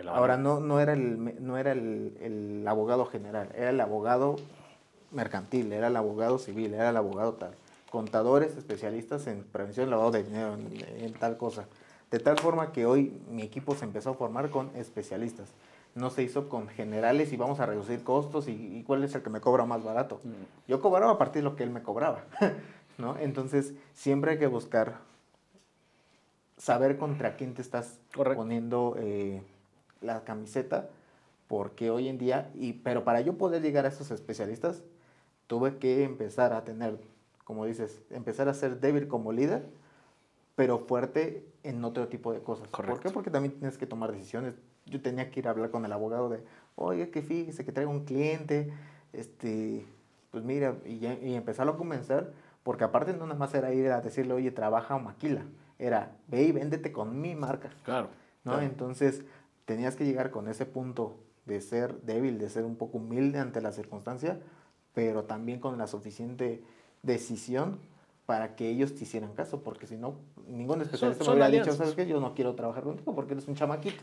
[0.08, 4.36] Ahora, no, no era, el, no era el, el abogado general, era el abogado
[5.12, 7.54] mercantil, era el abogado civil, era el abogado tal
[7.94, 11.68] contadores especialistas en prevención de lavado de dinero, en, en, tal cosa.
[12.10, 15.50] De tal forma que hoy mi equipo se empezó a formar con especialistas.
[15.94, 19.22] No se hizo con generales y vamos a reducir costos y, y cuál es el
[19.22, 20.20] que me cobra más barato.
[20.24, 20.66] Mm.
[20.66, 22.24] Yo cobraba a partir de lo que él me cobraba.
[22.98, 23.16] ¿no?
[23.16, 24.98] Entonces, siempre hay que buscar
[26.58, 28.42] saber contra quién te estás Correcto.
[28.42, 29.40] poniendo eh,
[30.00, 30.88] la camiseta,
[31.46, 34.82] porque hoy en día, y, pero para yo poder llegar a esos especialistas,
[35.46, 36.98] tuve que empezar a tener
[37.44, 39.66] como dices, empezar a ser débil como líder,
[40.56, 42.68] pero fuerte en otro tipo de cosas.
[42.68, 42.94] Correcto.
[42.96, 43.14] ¿Por qué?
[43.14, 44.54] Porque también tienes que tomar decisiones.
[44.86, 46.42] Yo tenía que ir a hablar con el abogado de,
[46.76, 48.72] oye, que fíjese que traigo un cliente,
[49.12, 49.86] este,
[50.30, 53.90] pues mira, y, ya, y empezarlo a convencer, porque aparte no nada más era ir
[53.90, 55.44] a decirle, oye, trabaja o maquila,
[55.78, 57.70] era, ve y véndete con mi marca.
[57.84, 58.08] Claro.
[58.44, 58.52] ¿no?
[58.52, 58.66] claro.
[58.66, 59.24] Entonces,
[59.64, 63.60] tenías que llegar con ese punto de ser débil, de ser un poco humilde ante
[63.60, 64.40] la circunstancia,
[64.94, 66.62] pero también con la suficiente
[67.04, 67.78] decisión
[68.26, 70.14] para que ellos te hicieran caso, porque si no,
[70.48, 72.06] ningún especialista son, me hubiera dicho, ¿sabes qué?
[72.06, 74.02] Yo no quiero trabajar contigo porque eres un chamaquito.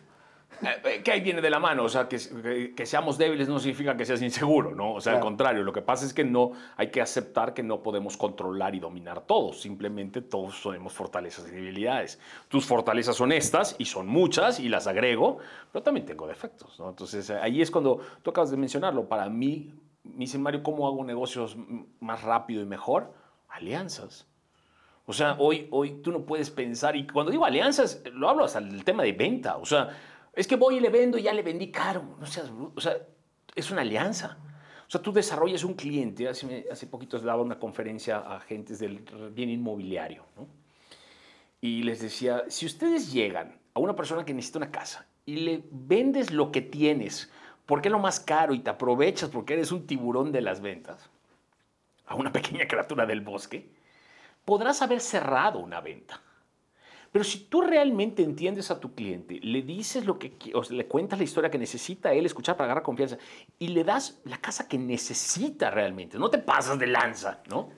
[0.83, 3.57] Eh, que ahí viene de la mano, o sea, que, que, que, seamos débiles no
[3.57, 4.93] significa que seas inseguro, ¿no?
[4.93, 5.25] O sea, claro.
[5.25, 8.75] al contrario, lo que pasa es que no, hay que aceptar que no podemos controlar
[8.75, 12.19] y dominar todo, simplemente todos tenemos fortalezas y debilidades.
[12.47, 15.39] Tus fortalezas son estas, y son muchas, y las agrego,
[15.71, 16.89] pero también tengo defectos, ¿no?
[16.89, 21.03] Entonces, ahí es cuando tú acabas de mencionarlo, para mí, me dicen, Mario, ¿cómo hago
[21.03, 21.55] negocios
[21.99, 23.13] más rápido y mejor?
[23.51, 24.27] alianzas.
[25.05, 28.59] O sea, hoy, hoy tú no puedes pensar, y cuando digo alianzas, lo hablo hasta
[28.59, 29.57] el tema de venta.
[29.57, 29.89] O sea,
[30.33, 32.15] es que voy y le vendo y ya le vendí caro.
[32.19, 32.95] No seas, o sea,
[33.55, 34.37] es una alianza.
[34.87, 36.27] O sea, tú desarrollas un cliente.
[36.27, 38.99] Hace, hace poquito daba una conferencia a agentes del
[39.33, 40.25] bien inmobiliario.
[40.37, 40.47] ¿no?
[41.59, 45.63] Y les decía, si ustedes llegan a una persona que necesita una casa y le
[45.71, 47.31] vendes lo que tienes,
[47.71, 51.09] porque es lo más caro y te aprovechas porque eres un tiburón de las ventas,
[52.05, 53.71] a una pequeña criatura del bosque,
[54.43, 56.19] podrás haber cerrado una venta.
[57.13, 60.33] Pero si tú realmente entiendes a tu cliente, le dices lo que,
[60.69, 63.17] le cuentas la historia que necesita él escuchar para agarrar confianza
[63.57, 67.69] y le das la casa que necesita realmente, no te pasas de lanza, ¿no?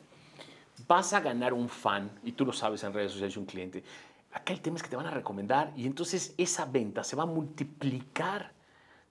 [0.88, 3.84] Vas a ganar un fan, y tú lo sabes en redes sociales, un cliente.
[4.32, 7.22] Acá el tema es que te van a recomendar y entonces esa venta se va
[7.22, 8.63] a multiplicar.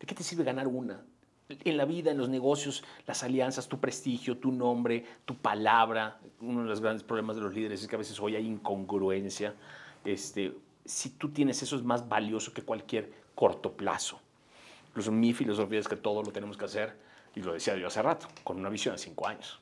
[0.02, 1.00] ¿De qué te sirve ganar una?
[1.64, 6.18] en la vida, en los negocios, las alianzas, tu prestigio, tu nombre, tu palabra.
[6.40, 9.54] Uno de los grandes problemas de los líderes es que a veces hoy hay incongruencia.
[10.04, 14.18] Este, si tú tienes eso es más valioso que cualquier corto plazo.
[14.88, 16.96] Incluso mi filosofía es que todo lo tenemos que hacer,
[17.34, 19.60] y lo decía yo hace rato, con una visión de cinco años.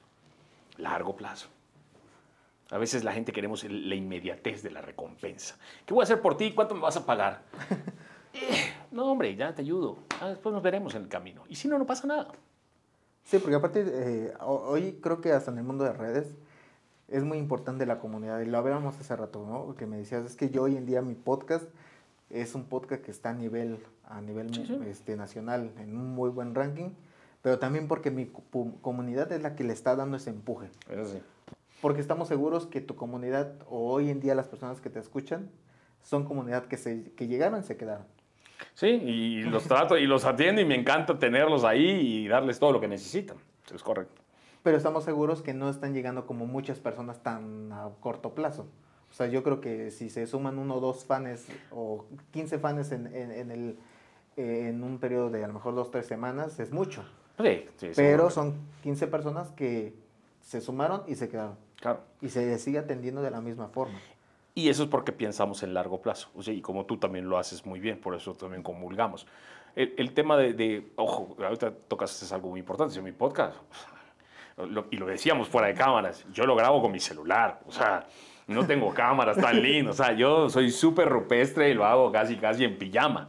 [0.78, 1.48] Largo plazo.
[2.70, 5.58] A veces la gente queremos la inmediatez de la recompensa.
[5.84, 6.52] ¿Qué voy a hacer por ti?
[6.52, 7.42] ¿Cuánto me vas a pagar?
[8.90, 9.98] No, hombre, ya te ayudo.
[10.20, 11.42] Ah, después nos veremos en el camino.
[11.48, 12.28] Y si no, no pasa nada.
[13.24, 16.34] Sí, porque aparte, eh, ho- hoy creo que hasta en el mundo de redes
[17.08, 18.40] es muy importante la comunidad.
[18.40, 19.74] Y lo hablábamos hace rato, ¿no?
[19.76, 21.64] Que me decías, es que yo hoy en día mi podcast
[22.30, 24.78] es un podcast que está a nivel, a nivel Sí, sí.
[24.86, 26.90] Este, nacional, en un muy buen ranking,
[27.42, 28.30] pero también porque mi
[28.82, 30.68] comunidad es la que le está dando ese empuje.
[30.88, 31.22] Eso sí.
[31.80, 35.48] Porque estamos seguros que tu comunidad, o hoy en día las personas que te escuchan,
[36.02, 38.04] son comunidad que, se, que llegaron y se quedaron.
[38.74, 42.72] Sí, y los trato y los atiendo y me encanta tenerlos ahí y darles todo
[42.72, 43.36] lo que necesitan.
[43.74, 44.20] Es correcto.
[44.62, 48.66] Pero estamos seguros que no están llegando como muchas personas tan a corto plazo.
[49.10, 52.92] O sea, yo creo que si se suman uno o dos fans o 15 fans
[52.92, 53.78] en, en, en el,
[54.36, 57.04] en un periodo de a lo mejor dos o tres semanas, es mucho.
[57.42, 57.90] Sí, sí.
[57.96, 59.94] Pero son 15 personas que
[60.42, 61.56] se sumaron y se quedaron.
[61.80, 62.00] Claro.
[62.20, 63.98] Y se sigue atendiendo de la misma forma.
[64.54, 66.28] Y eso es porque pensamos en largo plazo.
[66.34, 69.26] O sea, y como tú también lo haces muy bien, por eso también comulgamos.
[69.76, 73.56] El, el tema de, de- ojo, ahorita tocas es algo muy importante, en mi podcast,
[74.56, 78.06] lo- y lo decíamos fuera de cámaras, yo lo grabo con mi celular, o sea,
[78.48, 82.36] no tengo cámaras tan lindas, o sea, yo soy súper rupestre y lo hago casi,
[82.36, 83.28] casi en pijama.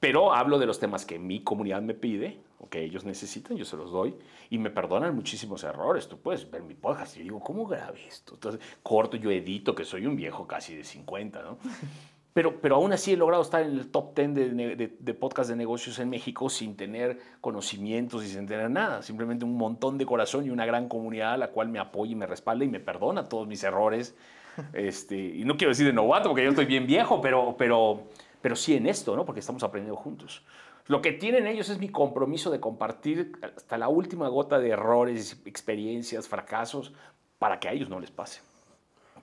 [0.00, 3.76] Pero hablo de los temas que mi comunidad me pide, que ellos necesitan, yo se
[3.76, 4.14] los doy,
[4.50, 6.08] y me perdonan muchísimos errores.
[6.08, 8.34] Tú puedes ver mi podcast y digo, ¿cómo grabé esto?
[8.34, 11.58] Entonces, corto, yo edito, que soy un viejo casi de 50, ¿no?
[12.34, 15.48] Pero, pero aún así he logrado estar en el top 10 de, de, de podcast
[15.48, 19.02] de negocios en México sin tener conocimientos y sin tener nada.
[19.02, 22.16] Simplemente un montón de corazón y una gran comunidad a la cual me apoya y
[22.16, 24.16] me respalda y me perdona todos mis errores.
[24.72, 28.04] Este, y no quiero decir de novato porque yo estoy bien viejo, pero, pero,
[28.40, 29.24] pero sí en esto, ¿no?
[29.24, 30.44] porque estamos aprendiendo juntos.
[30.86, 35.40] Lo que tienen ellos es mi compromiso de compartir hasta la última gota de errores,
[35.46, 36.92] experiencias, fracasos,
[37.38, 38.40] para que a ellos no les pase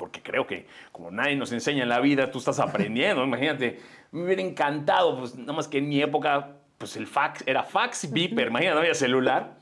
[0.01, 3.23] porque creo que como nadie nos enseña en la vida, tú estás aprendiendo.
[3.31, 3.79] Imagínate,
[4.11, 8.11] me hubiera encantado, pues nada más que en mi época, pues el fax era fax
[8.11, 9.59] beeper, imagínate, no había celular,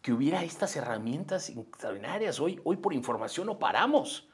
[0.00, 2.40] que hubiera estas herramientas extraordinarias.
[2.40, 4.26] Hoy, hoy por información no paramos.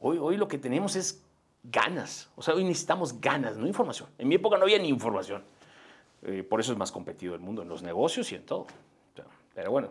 [0.00, 1.24] Hoy, hoy lo que tenemos es
[1.62, 2.28] ganas.
[2.34, 4.08] O sea, hoy necesitamos ganas, no información.
[4.18, 5.44] En mi época no había ni información.
[6.22, 8.66] Eh, por eso es más competido el mundo, en los negocios y en todo.
[9.54, 9.90] Pero bueno,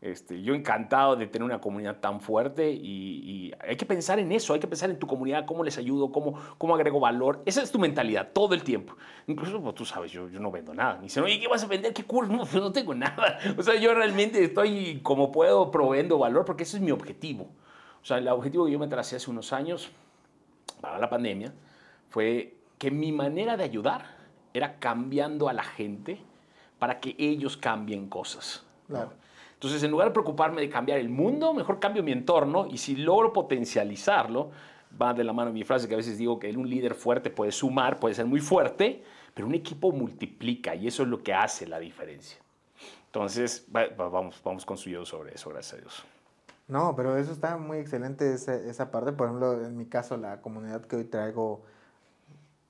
[0.00, 4.32] este, yo encantado de tener una comunidad tan fuerte y, y hay que pensar en
[4.32, 7.42] eso, hay que pensar en tu comunidad, cómo les ayudo, cómo, cómo agrego valor.
[7.46, 8.96] Esa es tu mentalidad todo el tiempo.
[9.26, 10.96] Incluso, pues, tú sabes, yo, yo no vendo nada.
[10.96, 11.92] Me dicen, oye, ¿qué vas a vender?
[11.92, 12.32] ¿Qué curso?
[12.32, 13.38] No, pues no tengo nada.
[13.58, 17.48] O sea, yo realmente estoy como puedo proveyendo valor porque ese es mi objetivo.
[18.02, 19.90] O sea, el objetivo que yo me tracé hace unos años
[20.82, 21.54] para la pandemia
[22.10, 24.13] fue que mi manera de ayudar
[24.54, 26.20] era cambiando a la gente
[26.78, 28.64] para que ellos cambien cosas.
[28.88, 28.94] ¿no?
[28.96, 29.12] Claro.
[29.54, 32.96] Entonces, en lugar de preocuparme de cambiar el mundo, mejor cambio mi entorno y si
[32.96, 34.50] logro potencializarlo,
[35.00, 37.50] va de la mano mi frase que a veces digo que un líder fuerte puede
[37.50, 39.02] sumar, puede ser muy fuerte,
[39.34, 42.38] pero un equipo multiplica y eso es lo que hace la diferencia.
[43.06, 46.04] Entonces, va- va- vamos, vamos construyendo sobre eso, gracias a Dios.
[46.68, 49.12] No, pero eso está muy excelente, esa, esa parte.
[49.12, 51.62] Por ejemplo, en mi caso, la comunidad que hoy traigo,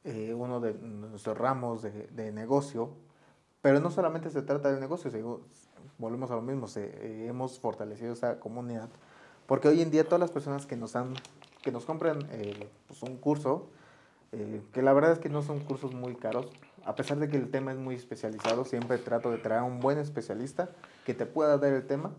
[0.05, 2.91] eh, uno de nuestros ramos de, de negocio,
[3.63, 5.41] pero no solamente se trata del negocio, digo,
[5.99, 8.89] volvemos a lo mismo, se- eh, hemos fortalecido esa comunidad,
[9.47, 11.15] porque hoy en día todas las personas que nos han,
[11.63, 13.67] que nos compran eh, pues, un curso,
[14.33, 16.47] eh, que la verdad es que no son cursos muy caros,
[16.85, 19.81] a pesar de que el tema es muy especializado, siempre trato de traer a un
[19.81, 20.69] buen especialista
[21.07, 22.11] que te pueda dar el tema,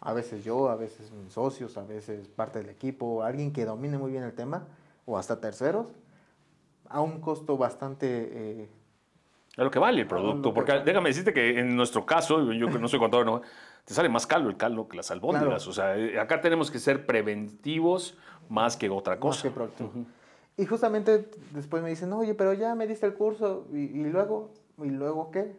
[0.00, 3.98] a veces yo, a veces mis socios, a veces parte del equipo, alguien que domine
[3.98, 4.66] muy bien el tema,
[5.06, 5.86] o hasta terceros,
[6.92, 8.06] a un costo bastante...
[8.08, 8.68] eh,
[9.52, 10.52] Es lo que vale el producto.
[10.54, 10.84] Porque vale.
[10.84, 13.42] déjame decirte que en nuestro caso, yo que no soy contador, no,
[13.84, 15.64] te sale más caro el caldo que las albóndigas.
[15.64, 15.70] Claro.
[15.70, 18.16] O sea, eh, acá tenemos que ser preventivos
[18.48, 19.42] más que otra más cosa.
[19.42, 19.90] que proactivo.
[20.56, 24.50] Y justamente después me dicen, oye, pero ya me diste el curso, ¿y, y luego?
[24.82, 25.56] ¿Y luego qué?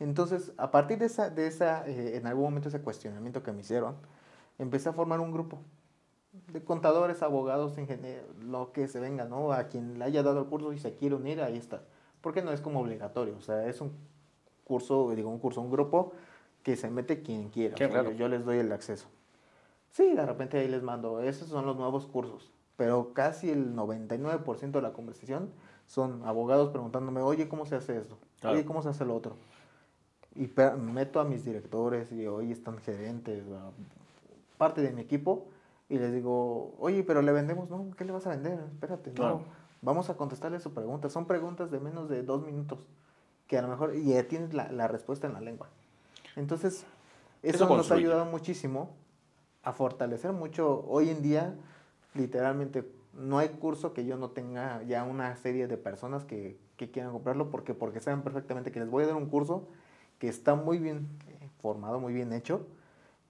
[0.00, 3.60] Entonces, a partir de esa, de esa eh, en algún momento ese cuestionamiento que me
[3.60, 3.96] hicieron,
[4.58, 5.60] empecé a formar un grupo
[6.52, 9.52] de contadores, abogados, ingenieros, lo que se venga, ¿no?
[9.52, 11.82] A quien le haya dado el curso y se quiere unir, ahí está.
[12.20, 13.92] Porque no es como obligatorio, o sea, es un
[14.64, 16.12] curso, digo, un curso, un grupo
[16.62, 17.74] que se mete quien quiera.
[17.74, 18.12] Claro.
[18.12, 19.06] yo, les doy el acceso.
[19.90, 24.70] Sí, de repente ahí les mando, esos son los nuevos cursos, pero casi el 99%
[24.70, 25.50] de la conversación
[25.86, 28.18] son abogados preguntándome, oye, ¿cómo se hace esto?
[28.40, 28.56] Claro.
[28.56, 29.36] Oye, ¿cómo se hace lo otro?
[30.34, 33.44] Y meto a mis directores y hoy están gerentes,
[34.58, 35.46] parte de mi equipo,
[35.88, 38.58] y les digo, oye, pero le vendemos, no, ¿qué le vas a vender?
[38.72, 39.38] Espérate, Claro.
[39.38, 39.44] no,
[39.82, 41.10] vamos a contestarle su pregunta.
[41.10, 42.86] Son preguntas de menos de dos minutos,
[43.46, 45.68] que a lo mejor, y ya tienes la, la respuesta en la lengua.
[46.36, 46.84] Entonces,
[47.42, 48.90] eso, Eso nos ha ayudado muchísimo
[49.62, 50.84] a fortalecer mucho.
[50.88, 51.54] Hoy en día
[52.14, 56.90] literalmente no hay curso que yo no tenga ya una serie de personas que, que
[56.90, 59.68] quieran comprarlo porque, porque saben perfectamente que les voy a dar un curso
[60.18, 62.66] que está muy bien eh, formado, muy bien hecho,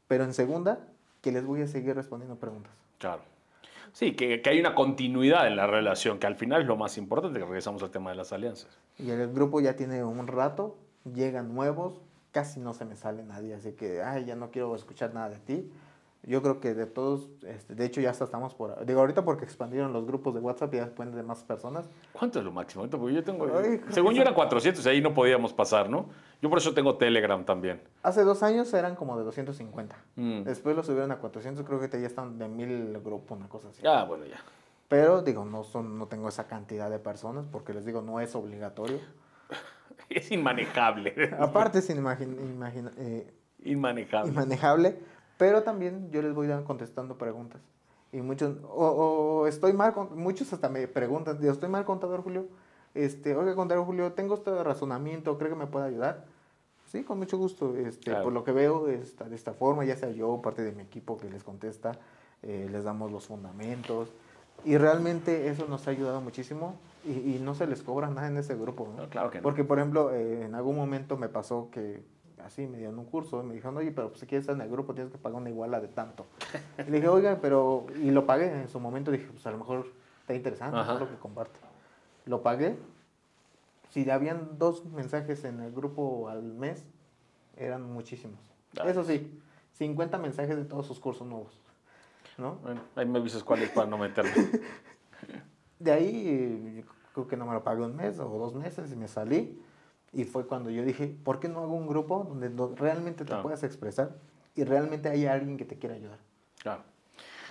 [0.06, 0.86] pero en segunda,
[1.24, 2.70] que les voy a seguir respondiendo preguntas.
[2.98, 3.22] Claro.
[3.94, 6.98] Sí, que, que hay una continuidad en la relación, que al final es lo más
[6.98, 8.68] importante, que regresamos al tema de las alianzas.
[8.98, 10.76] Y el grupo ya tiene un rato,
[11.14, 15.14] llegan nuevos, casi no se me sale nadie, así que, ay, ya no quiero escuchar
[15.14, 15.72] nada de ti.
[16.26, 18.84] Yo creo que de todos, este, de hecho ya hasta estamos por...
[18.86, 21.90] Digo, ahorita porque expandieron los grupos de WhatsApp y ya pueden de más personas.
[22.12, 22.88] ¿Cuánto es lo máximo?
[22.88, 23.46] Porque yo tengo...
[23.58, 24.22] Ay, según yo sí.
[24.22, 26.06] era 400 y ahí no podíamos pasar, ¿no?
[26.40, 27.82] Yo por eso tengo Telegram también.
[28.02, 29.96] Hace dos años eran como de 250.
[30.16, 30.42] Mm.
[30.44, 33.82] Después lo subieron a 400, creo que ya están de mil grupos, una cosa así.
[33.86, 34.38] Ah, bueno, ya.
[34.88, 38.34] Pero digo, no, son, no tengo esa cantidad de personas porque les digo, no es
[38.34, 38.98] obligatorio.
[40.08, 41.30] Es inmanejable.
[41.38, 43.32] Aparte es inimagin- imagina- eh,
[43.64, 44.30] Inmanejable.
[44.30, 44.98] inmanejable,
[45.36, 47.60] pero también yo les voy contestando preguntas.
[48.12, 48.86] Y muchos, o,
[49.42, 52.46] o estoy mal, con- muchos hasta me preguntan, digo, estoy mal contador Julio,
[52.94, 56.24] este, oiga contador Julio, tengo este razonamiento, ¿cree que me puede ayudar?
[56.86, 58.22] Sí, con mucho gusto, este, Claro.
[58.24, 60.82] por lo que veo está de esta forma, ya sea yo o parte de mi
[60.82, 61.98] equipo que les contesta,
[62.42, 64.10] eh, les damos los fundamentos,
[64.64, 68.36] y realmente eso nos ha ayudado muchísimo, y, y no se les cobra nada en
[68.36, 69.02] ese grupo, ¿no?
[69.02, 69.42] No, claro que no.
[69.42, 72.04] Porque, por ejemplo, eh, en algún momento me pasó que
[72.44, 74.62] así me dieron un curso y me dijeron, oye, pero pues, si quieres estar en
[74.62, 76.26] el grupo tienes que pagar una iguala de tanto.
[76.78, 77.86] Y le dije, oiga, pero.
[78.02, 79.10] Y lo pagué en su momento.
[79.10, 79.86] Dije, pues a lo mejor
[80.20, 81.58] está interesante todo lo que comparte.
[82.26, 82.76] Lo pagué.
[83.90, 86.84] Si habían dos mensajes en el grupo al mes,
[87.56, 88.40] eran muchísimos.
[88.84, 89.40] Eso sí,
[89.74, 91.60] 50 mensajes de todos sus cursos nuevos.
[92.36, 92.56] ¿No?
[92.56, 94.32] Bueno, ahí me avisas cuál es para no meterme.
[95.78, 98.96] De ahí eh, creo que no me lo pagué un mes o dos meses y
[98.96, 99.62] me salí.
[100.14, 103.42] Y fue cuando yo dije, ¿por qué no hago un grupo donde realmente te Claro.
[103.42, 104.16] puedas expresar
[104.54, 106.18] y realmente haya alguien que te quiera ayudar?
[106.62, 106.82] Claro.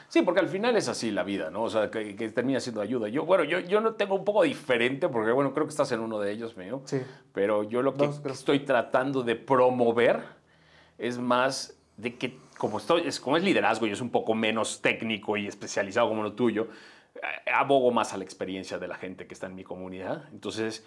[0.07, 1.64] Sí, porque al final es así la vida, ¿no?
[1.64, 3.07] O sea, que, que termina siendo ayuda.
[3.09, 6.01] Yo, bueno, yo, yo no tengo un poco diferente, porque bueno, creo que estás en
[6.01, 6.82] uno de ellos, mío.
[6.86, 7.01] Sí.
[7.34, 10.22] Pero yo lo que Dos, estoy tratando de promover
[10.99, 14.82] es más de que, como, estoy, es, como es liderazgo y es un poco menos
[14.82, 16.68] técnico y especializado como lo tuyo,
[17.16, 20.26] eh, abogo más a la experiencia de la gente que está en mi comunidad.
[20.32, 20.86] Entonces,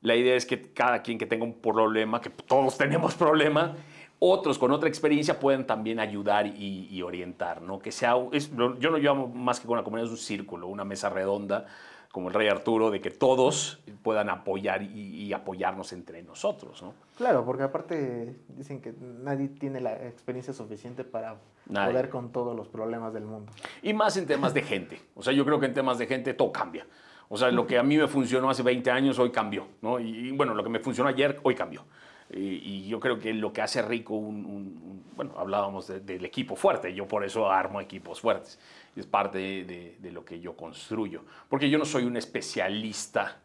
[0.00, 3.74] la idea es que cada quien que tenga un problema, que todos tenemos problema,
[4.20, 7.78] otros con otra experiencia pueden también ayudar y, y orientar, ¿no?
[7.78, 10.84] Que sea, es- yo lo llamo más que con la comunidad, es un círculo, una
[10.84, 11.66] mesa redonda,
[12.10, 14.88] como el rey Arturo, de que todos puedan apoyar y,
[15.24, 16.94] y apoyarnos entre nosotros, ¿no?
[17.16, 21.36] Claro, porque aparte dicen que nadie tiene la experiencia suficiente para
[21.66, 21.92] Nadie.
[21.92, 23.52] poder con todos los problemas del mundo.
[23.82, 25.00] Y más en temas de gente.
[25.14, 26.86] O sea, yo creo que en temas de gente todo cambia.
[27.28, 30.00] O sea, lo que a mí me funcionó hace 20 años, hoy cambió, ¿no?
[30.00, 31.84] Y, y, bueno, lo que me funcionó ayer, hoy cambió.
[32.30, 32.38] Y,
[32.84, 34.44] y yo creo que lo que hace rico un...
[34.46, 38.58] un- un- bueno, hablábamos de- del equipo fuerte, yo por eso armo equipos fuertes.
[38.96, 41.22] Es parte de, de lo que yo construyo.
[41.48, 43.38] Porque yo no soy un especialista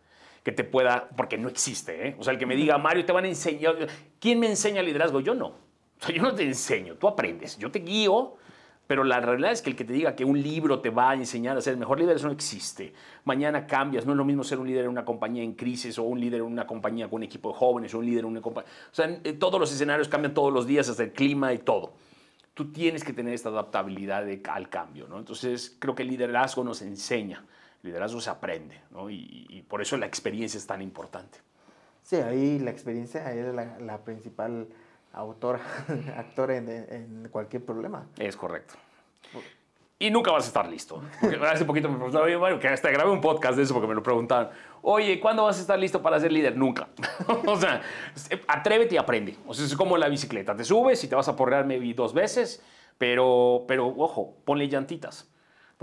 [0.43, 2.15] que te pueda, porque no existe, ¿eh?
[2.19, 3.75] O sea, el que me diga, Mario, te van a enseñar,
[4.19, 5.19] ¿quién me enseña liderazgo?
[5.21, 5.47] Yo no.
[5.47, 8.35] O sea, yo no te enseño, tú aprendes, yo te guío,
[8.93, 11.13] pero la realidad es que el que te diga que un libro te va a
[11.15, 12.93] enseñar a ser el mejor líder, eso no existe.
[13.25, 16.03] Mañana cambias, no es lo mismo ser un líder en una compañía en crisis o
[16.03, 18.41] un líder en una compañía con un equipo de jóvenes o un líder en una
[18.41, 18.69] compañía.
[18.91, 21.93] O sea, en- todos los escenarios cambian todos los días, hasta el clima y todo.
[22.53, 25.17] Tú tienes que tener esta adaptabilidad de- al cambio, ¿no?
[25.17, 27.43] Entonces, creo que el liderazgo nos enseña,
[27.81, 29.09] el liderazgo se aprende, ¿no?
[29.09, 31.39] Y, y por eso la experiencia es tan importante.
[32.03, 34.67] Sí, ahí la experiencia es la, la principal
[35.13, 35.61] autora,
[36.17, 38.07] actora en, en cualquier problema.
[38.17, 38.75] Es correcto.
[40.03, 41.01] Y nunca vas a estar listo.
[41.21, 43.93] Porque hace poquito me preguntaron, Mario, que hasta grabé un podcast de eso porque me
[43.93, 44.49] lo preguntaban.
[44.81, 46.57] Oye, ¿cuándo vas a estar listo para ser líder?
[46.57, 46.89] Nunca.
[47.47, 47.81] o sea,
[48.47, 49.37] atrévete y aprende.
[49.47, 50.57] O sea, es como la bicicleta.
[50.57, 52.61] Te subes y te vas a porrear maybe dos veces,
[52.97, 55.32] pero, pero ojo, ponle llantitas.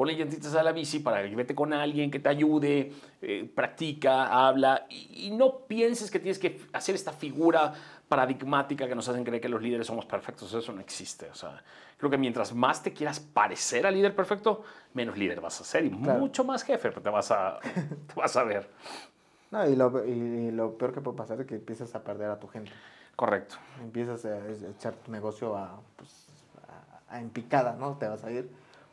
[0.00, 2.90] Ponle llantitas a la bici para que vete con alguien que te ayude,
[3.20, 7.74] eh, practica, habla y, y no pienses que tienes que hacer esta figura
[8.08, 10.54] paradigmática que nos hacen creer que los líderes somos perfectos.
[10.54, 11.28] Eso no existe.
[11.28, 11.62] O sea,
[11.98, 15.84] creo que mientras más te quieras parecer al líder perfecto, menos líder vas a ser
[15.84, 16.18] y Claro.
[16.18, 17.58] mucho más jefe te vas a,
[18.06, 18.70] te vas a ver.
[19.50, 22.40] No, y lo, y, lo peor que puede pasar es que empiezas a perder a
[22.40, 22.72] tu gente.
[23.16, 23.56] Correcto.
[23.82, 26.26] Empiezas a a echar tu negocio a, pues,
[27.10, 27.98] a, a en picada, ¿no?
[27.98, 28.48] Te vas a ir.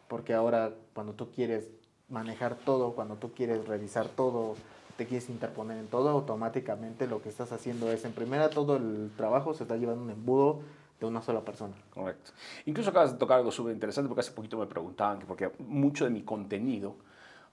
[0.08, 1.70] Porque ahora cuando tú quieres
[2.10, 4.56] manejar todo, cuando tú quieres revisar todo,
[4.98, 9.12] te quieres interponer en todo, automáticamente lo que estás haciendo es, en primera, todo el
[9.16, 10.62] trabajo se está llevando un embudo
[11.00, 11.76] de una sola persona.
[11.94, 12.32] Correcto.
[12.66, 16.06] Incluso acabas de tocar algo súper interesante porque hace poquito me preguntaban que porque mucho
[16.06, 16.96] de mi contenido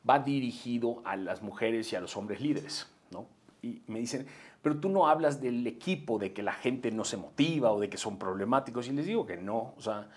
[0.09, 3.27] va dirigido a las mujeres y a los hombres líderes, ¿no?
[3.63, 4.27] Y me dicen,
[4.63, 7.91] pero tú no hablas del equipo, de que la gente no se motiva o de
[7.91, 8.89] que son problemáticos.
[8.89, 10.09] Y les digo que no, o sea,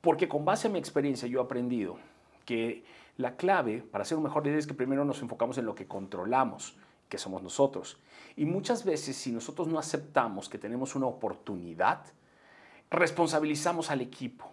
[0.00, 1.98] porque con base en mi experiencia yo he aprendido
[2.44, 2.84] que
[3.18, 5.88] La clave para ser un mejor líder es que primero nos enfocamos en lo que
[5.88, 6.76] controlamos,
[7.08, 7.98] que somos nosotros.
[8.36, 12.04] Y muchas veces si nosotros no aceptamos que tenemos una oportunidad,
[12.90, 14.52] responsabilizamos al equipo.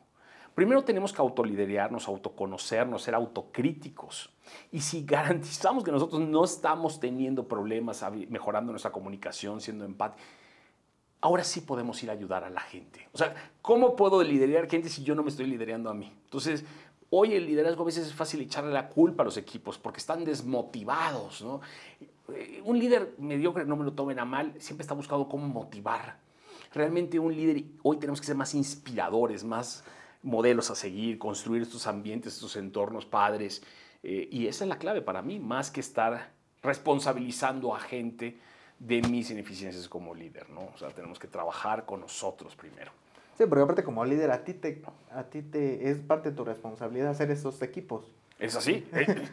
[0.55, 4.33] Primero tenemos que autoliderarnos, autoconocernos, ser autocríticos.
[4.71, 10.25] Y si garantizamos que nosotros no estamos teniendo problemas, mejorando nuestra comunicación, siendo empáticos,
[11.25, 13.09] ahora sí podemos ir a ayudar a la gente.
[13.11, 16.13] O sea, ¿cómo puedo liderar gente si yo no me estoy liderando a mí?
[16.25, 16.63] Entonces,
[17.09, 20.23] hoy el liderazgo a veces es fácil echarle la culpa a los equipos porque están
[20.23, 21.61] desmotivados, ¿no?
[22.31, 26.19] Eh, un líder mediocre, no me lo tomen a mal, siempre está buscando cómo motivar.
[26.71, 29.83] Realmente un líder, hoy tenemos que ser más inspiradores, más
[30.21, 33.63] modelos a seguir, construir estos ambientes, estos entornos padres.
[34.03, 38.37] Eh, y esa es la clave para mí, más que estar responsabilizando a gente
[38.79, 40.69] de mis ineficiencias como líder, ¿no?
[40.73, 42.91] O sea, tenemos que trabajar con nosotros primero.
[43.37, 46.45] Sí, porque aparte como líder a ti te, a ti te es parte de tu
[46.45, 48.05] responsabilidad hacer esos equipos.
[48.39, 48.85] Es así.
[48.93, 49.29] Eh,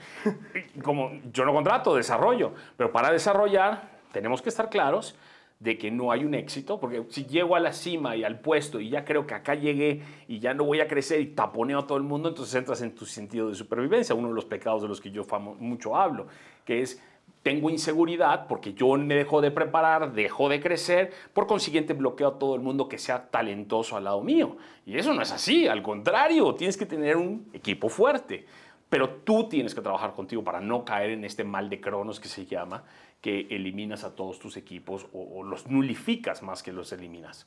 [0.82, 5.16] como yo no contrato, desarrollo, pero para desarrollar tenemos que estar claros
[5.62, 8.80] de que no hay un éxito, porque si llego a la cima y al puesto
[8.80, 11.86] y ya creo que acá llegué y ya no voy a crecer y taponeo a
[11.86, 14.88] todo el mundo, entonces entras en tu sentido de supervivencia, uno de los pecados de
[14.88, 15.24] los que yo
[15.60, 16.26] mucho hablo,
[16.64, 17.00] que es
[17.42, 22.38] tengo inseguridad porque yo me dejo de preparar, dejo de crecer, por consiguiente bloqueo a
[22.38, 24.56] todo el mundo que sea talentoso al lado mío.
[24.86, 28.46] Y eso no es así, al contrario, tienes que tener un equipo fuerte.
[28.88, 32.28] Pero tú tienes que trabajar contigo para no caer en este mal de Cronos que
[32.28, 32.84] se llama,
[33.22, 37.46] que eliminas a todos tus equipos o, los nulificas más que los eliminas.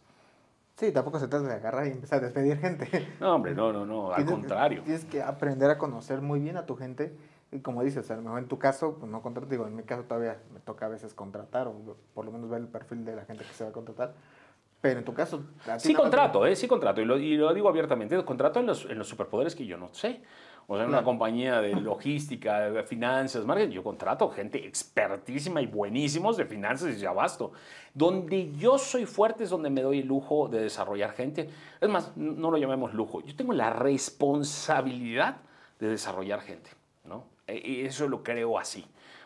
[0.75, 2.89] Sí, tampoco se trata de agarrar y empezar a despedir gente.
[3.21, 4.81] No, hombre, no, no, no, al contrario.
[4.83, 7.15] Tienes que aprender a conocer muy bien a tu gente
[7.55, 9.83] y como dices, a lo mejor en tu caso, pues no contrato, digo, en mi
[9.83, 13.15] caso todavía me toca a veces contratar, o por lo menos ver el perfil de
[13.15, 14.13] la gente que se va a contratar.
[14.81, 15.41] Pero en tu caso...
[15.77, 18.97] Sí contrato, eh, sí contrato, y lo, y lo, digo abiertamente, contrato en los, en
[18.99, 20.21] los superpoderes que yo no sé.
[20.67, 25.67] O sea, en una compañía de logística, de finanzas, marketing, yo contrato gente expertísima y
[25.67, 27.51] buenísimos de finanzas y ya basto.
[27.93, 31.49] Donde yo soy fuerte es donde me doy el lujo de desarrollar gente.
[31.79, 35.37] Es más, no lo llamemos lujo, yo tengo la responsabilidad
[35.79, 36.69] de desarrollar gente,
[37.47, 38.85] eso lo creo así.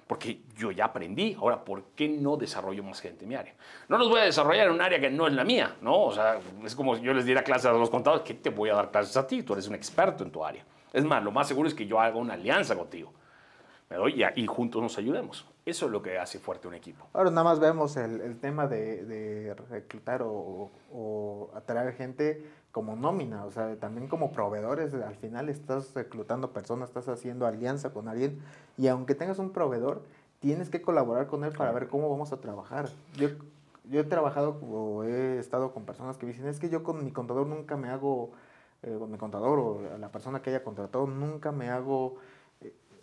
[0.10, 3.54] Porque yo ya aprendí, ahora, ¿por qué no desarrollo más gente en mi área?
[3.88, 6.06] No los voy a desarrollar en un área que no es la mía, ¿no?
[6.06, 8.72] O sea, es como si yo les diera clases a los contadores, ¿qué te voy
[8.72, 9.44] a dar clases a ti?
[9.44, 10.66] Tú eres un experto en tu área.
[10.92, 13.14] Es más, lo más seguro es que yo haga una alianza contigo.
[13.88, 15.46] Me doy y, juntos nos ayudemos.
[15.70, 17.06] Eso es lo que hace fuerte un equipo.
[17.14, 22.96] Ahora nada más vemos el, el tema de, de reclutar o, o, atraer gente como
[22.96, 24.96] nómina, o sea, también como proveedores.
[24.96, 28.40] Al final estás reclutando personas, estás haciendo alianza con alguien
[28.80, 30.02] y aunque tengas un proveedor,
[30.40, 32.90] tienes que colaborar con él para ver cómo vamos a trabajar.
[33.16, 33.30] Yo,
[33.84, 37.12] yo he trabajado o he estado con personas que dicen, es que yo con mi
[37.12, 38.32] contador nunca me hago
[38.82, 42.16] eh, con mi contador o la persona que haya contratado, nunca me hago,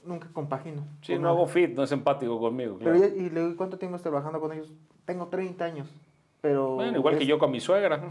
[0.07, 0.86] nunca compagino.
[1.02, 2.78] Sí, no hago fit, no es empático conmigo.
[2.78, 4.72] Pero y le digo, ¿cuánto tiempo estoy trabajando con ellos?
[5.04, 5.88] Tengo 30 años.
[6.40, 8.09] Pero bueno, igual que yo con mi suegra.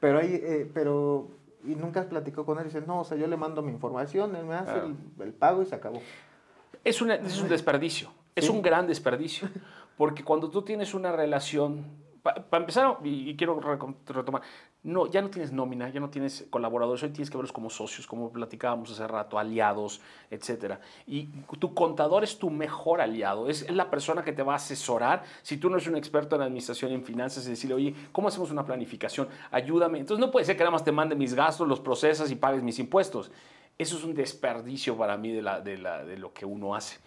[0.00, 1.28] pero ahí, eh, pero,
[1.64, 4.36] y nunca platicó con él y dice, no, o sea, yo le mando mi información,
[4.36, 4.78] él me hace
[5.20, 6.00] el, pago y se acabó.
[6.84, 9.48] Es, una, es un desperdicio, es un gran desperdicio,
[9.96, 11.84] porque cuando tú tienes una relación
[12.22, 13.60] para empezar, y, quiero
[14.06, 14.42] retomar,
[14.82, 18.06] no, ya no tienes nómina, ya no tienes colaboradores, hoy tienes que verlos como socios,
[18.06, 20.00] como platicábamos hace rato, aliados,
[20.30, 20.76] etc.
[21.06, 21.26] Y
[21.58, 25.22] tu contador es tu mejor aliado, es, la persona que te va a asesorar.
[25.42, 28.50] Si tú no eres un experto en administración en finanzas, y decirle, oye, ¿cómo hacemos
[28.50, 29.28] una planificación?
[29.50, 29.98] Ayúdame.
[29.98, 32.62] Entonces no puede ser que nada más te mande mis gastos, los procesas y pagues
[32.62, 33.30] mis impuestos.
[33.76, 36.98] Eso es un desperdicio para mí de, la, de, la, de lo que uno hace.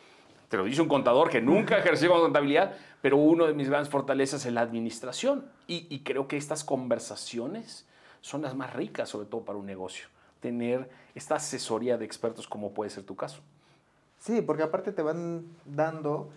[0.53, 4.45] Te lo dice un contador que nunca ejerció contabilidad, pero uno de mis grandes fortalezas
[4.45, 5.45] es la administración.
[5.65, 7.87] Y, creo que estas conversaciones
[8.21, 10.05] son las más ricas, sobre todo para un negocio.
[10.41, 13.41] Tener esta asesoría de expertos como puede ser tu caso.
[14.19, 16.29] Sí, porque aparte te van dando,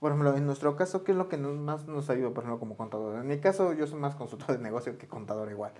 [0.00, 2.74] por ejemplo, en nuestro caso, ¿qué es lo que más nos ayuda, por ejemplo, como
[2.74, 3.20] contador?
[3.20, 5.72] En mi caso, yo soy más consultor de negocio que contador igual.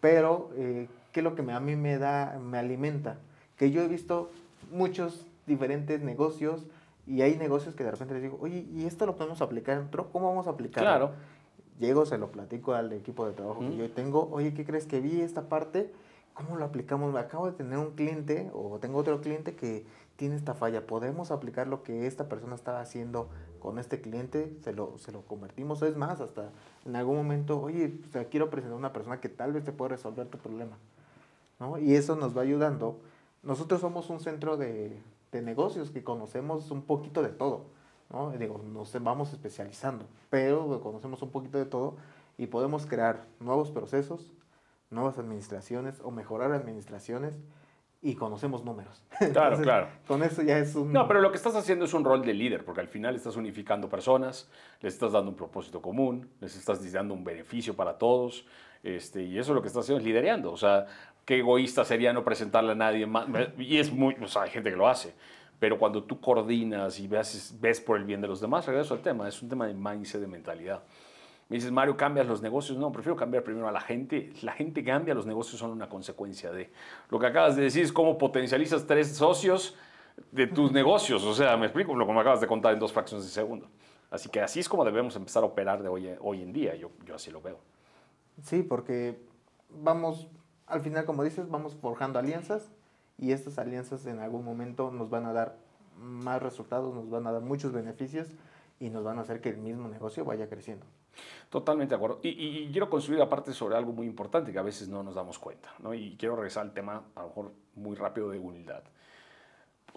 [0.00, 3.18] Pero, eh, ¿qué es lo que a mí me da, me alimenta?
[3.58, 4.30] Que yo he visto
[4.70, 6.64] muchos diferentes negocios,
[7.06, 9.86] y hay negocios que de repente les digo, oye, ¿y esto lo podemos aplicar en
[9.86, 10.10] otro?
[10.10, 10.88] ¿Cómo vamos a aplicarlo?
[10.88, 11.10] Claro.
[11.78, 15.00] Llego, se lo platico al equipo de trabajo que yo tengo, oye, ¿qué crees que
[15.00, 15.92] vi esta parte?
[16.32, 17.14] ¿Cómo lo aplicamos?
[17.16, 19.84] Acabo de tener un cliente o tengo otro cliente que
[20.16, 20.86] tiene esta falla.
[20.86, 23.28] ¿Podemos aplicar lo que esta persona estaba haciendo
[23.60, 24.56] con este cliente?
[24.62, 25.82] Se lo, se lo convertimos.
[25.82, 26.50] Es más, hasta
[26.84, 28.00] en algún momento, oye,
[28.30, 30.76] quiero presentar a una persona que tal vez te pueda resolver tu problema.
[31.60, 31.78] ¿no?
[31.78, 33.00] Y eso nos va ayudando.
[33.42, 35.00] Nosotros somos un centro de,
[35.34, 37.66] de negocios que conocemos un poquito de todo,
[38.10, 38.30] ¿no?
[38.30, 41.96] Digo, nos vamos especializando, pero conocemos un poquito de todo
[42.38, 44.32] y podemos crear nuevos procesos,
[44.90, 47.34] nuevas administraciones o mejorar administraciones
[48.04, 49.02] y conocemos números.
[49.32, 49.88] Claro, claro.
[50.06, 50.92] Con eso ya es un...
[50.92, 53.36] No, pero lo que estás haciendo es un rol de líder, porque al final estás
[53.36, 54.48] unificando personas,
[54.80, 58.44] les estás dando un propósito común, les estás dando un beneficio para todos,
[58.82, 60.52] este, y eso lo que estás haciendo es lidereando.
[60.52, 60.86] O sea,
[61.24, 63.26] qué egoísta sería no presentarle a nadie más.
[63.58, 65.14] Y es muy, o sea, hay gente que lo hace.
[65.58, 69.00] Pero cuando tú coordinas y ves, ves por el bien de los demás, regreso al
[69.00, 70.82] tema, es un tema de mindset, de mentalidad.
[71.54, 72.76] Dices, Mario, ¿cambias los negocios?
[72.78, 74.32] No, prefiero cambiar primero a la gente.
[74.42, 76.72] La gente cambia, los negocios son una consecuencia de.
[77.10, 79.76] Lo que acabas de decir es cómo potencializas tres socios
[80.32, 81.22] de tus negocios.
[81.22, 83.68] O sea, me explico lo que me acabas de contar en dos fracciones de segundo.
[84.10, 86.74] Así que así es como debemos empezar a operar de hoy, hoy en día.
[86.74, 87.60] Yo, yo así lo veo.
[88.42, 89.16] Sí, porque
[89.70, 90.26] vamos,
[90.66, 92.72] al final, como dices, vamos forjando alianzas
[93.16, 95.56] y estas alianzas en algún momento nos van a dar
[95.96, 98.26] más resultados, nos van a dar muchos beneficios
[98.80, 100.84] y nos van a hacer que el mismo negocio vaya creciendo.
[101.50, 102.20] Totalmente de acuerdo.
[102.22, 105.72] Y, quiero construir aparte sobre algo muy importante que a veces no nos damos cuenta.
[105.78, 105.94] ¿no?
[105.94, 108.82] Y quiero regresar al tema, a lo mejor muy rápido, de humildad.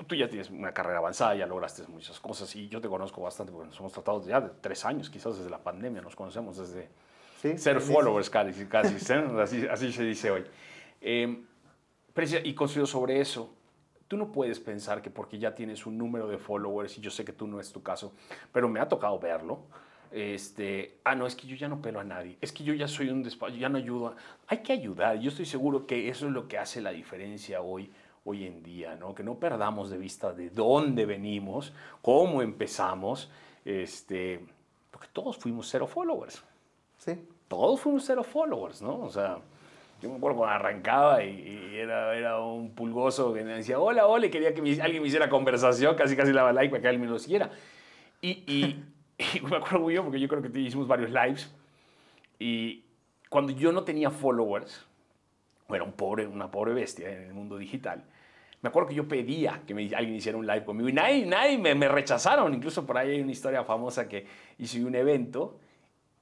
[0.05, 3.51] Tú ya tienes una carrera avanzada, ya lograste muchas cosas y yo te conozco bastante
[3.51, 6.89] porque nos hemos tratado ya de tres años, quizás desde la pandemia, nos conocemos desde
[7.57, 8.95] ser followers casi, casi
[9.41, 10.45] así, así, se dice hoy.
[11.01, 11.43] Eh,
[12.43, 13.53] y construido sobre eso,
[14.07, 17.25] tú no puedes pensar que porque ya tienes un número de followers, y yo sé
[17.25, 18.13] que tú no es tu caso,
[18.51, 19.61] pero me ha tocado verlo,
[20.11, 22.87] este, ah, no, es que yo ya no pelo a nadie, es que yo ya
[22.87, 24.15] soy un despacho, ya no ayudo.
[24.47, 27.91] Hay que ayudar, yo estoy seguro que eso es lo que hace la diferencia hoy,
[28.25, 29.15] hoy en día, ¿no?
[29.15, 33.29] Que no perdamos de vista de dónde venimos, cómo empezamos,
[33.65, 34.39] este,
[34.91, 36.43] porque todos fuimos cero followers.
[36.97, 37.19] Sí.
[37.47, 38.99] Todos fuimos cero followers, ¿no?
[38.99, 39.39] O sea,
[40.01, 44.27] yo me acuerdo cuando arrancaba y, era, era, un pulgoso que me decía, hola, hola,
[44.27, 47.07] y quería que alguien me hiciera conversación, casi casi daba like para que alguien me
[47.07, 47.49] lo siguiera.
[48.21, 48.83] Y, y,
[49.49, 51.51] me acuerdo muy bien porque yo creo que hicimos varios lives
[52.39, 52.83] y
[53.29, 54.85] cuando yo no tenía followers,
[55.69, 58.03] era un pobre, una pobre bestia en el mundo digital,
[58.61, 61.57] me acuerdo que yo pedía que me, alguien hiciera un live conmigo y nadie, nadie
[61.57, 62.53] me, me rechazaron.
[62.53, 64.25] Incluso por ahí hay una historia famosa que
[64.57, 65.59] hice un evento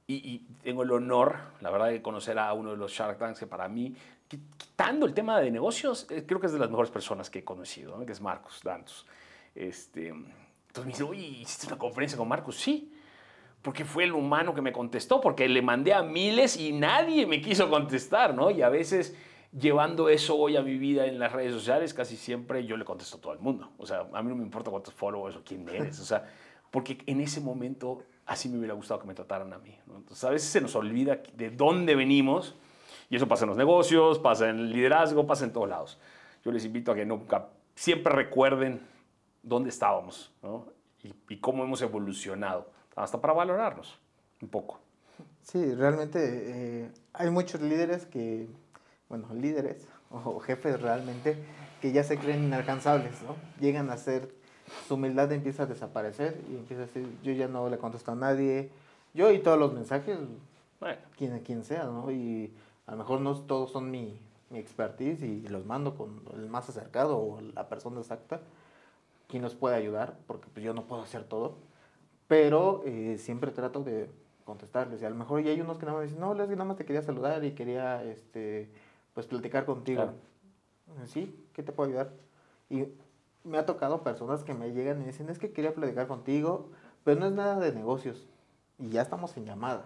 [0.06, 3.46] y, tengo el honor, la verdad, de conocer a uno de los Shark Tanks que
[3.46, 3.94] para mí,
[4.28, 7.44] quitando el tema de negocios, eh, creo que es de las mejores personas que he
[7.44, 9.06] conocido, que es Marcos Dantos.
[9.54, 10.14] Este,
[10.76, 12.56] entonces me dice, oye, ¿hiciste una conferencia con Marcos?
[12.56, 12.92] Sí,
[13.62, 17.40] porque fue el humano que me contestó, porque le mandé a miles y nadie me
[17.40, 18.50] quiso contestar, ¿no?
[18.50, 19.16] Y a veces
[19.58, 23.16] llevando eso hoy a mi vida en las redes sociales, casi siempre yo le contesto
[23.16, 23.70] a todo el mundo.
[23.78, 26.28] O sea, a mí no me importa cuántos followers o quién eres, o sea,
[26.70, 29.74] porque en ese momento así me hubiera gustado que me trataran a mí.
[29.86, 32.54] Entonces, a veces se nos olvida de dónde venimos
[33.08, 35.98] y eso pasa en los negocios, pasa en el liderazgo, pasa en todos lados.
[36.44, 38.80] Yo les invito a que nunca, siempre recuerden
[39.46, 40.32] dónde estábamos
[41.02, 42.66] y, cómo hemos evolucionado,
[42.96, 43.98] hasta para valorarnos
[44.42, 44.80] un poco.
[45.42, 48.48] Sí, realmente eh, hay muchos líderes que,
[49.08, 51.36] bueno, líderes o jefes realmente
[51.80, 53.36] que ya se creen inalcanzables, ¿no?
[53.60, 54.34] Llegan a ser
[54.88, 58.16] su humildad empieza a desaparecer y empieza a decir, yo ya no le contesto a
[58.16, 58.70] nadie,
[59.14, 60.18] yo y todos los mensajes,
[60.80, 60.98] bueno.
[61.16, 62.10] quien, quien sea, ¿no?
[62.10, 62.52] Y
[62.86, 64.18] a lo mejor no todos son mi,
[64.50, 68.40] mi expertise y los mando con el más acercado o la persona exacta,
[69.28, 71.58] quien nos puede ayudar, porque pues yo no puedo hacer todo,
[72.28, 74.10] pero eh, siempre trato de
[74.44, 75.02] contestarles.
[75.02, 76.76] Y a lo mejor ya hay unos que nada más dicen, no, Leslie, nada más
[76.76, 78.70] te quería saludar y quería, este,
[79.14, 80.12] pues, platicar contigo.
[81.06, 82.12] Sí, ¿qué te puedo ayudar?
[82.70, 82.86] Y
[83.44, 86.70] me ha tocado personas que me llegan y dicen, es que quería platicar contigo,
[87.04, 88.26] pero no es nada de negocios.
[88.78, 89.84] Y ya estamos en llamada.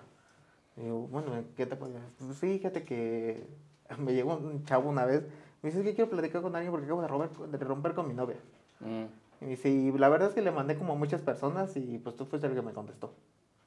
[0.77, 2.09] Y digo, bueno, ¿qué te puedo decir?
[2.19, 3.47] Pues fíjate que
[3.99, 5.25] me llegó un chavo una vez,
[5.63, 8.09] me dice, es que quiero platicar con alguien porque acabo de romper, de romper con
[8.09, 8.39] mi novia.
[8.81, 9.05] Mm.
[9.41, 12.17] Y dice, y la verdad es que le mandé como a muchas personas y pues
[12.17, 13.15] tú fuiste el que me contestó.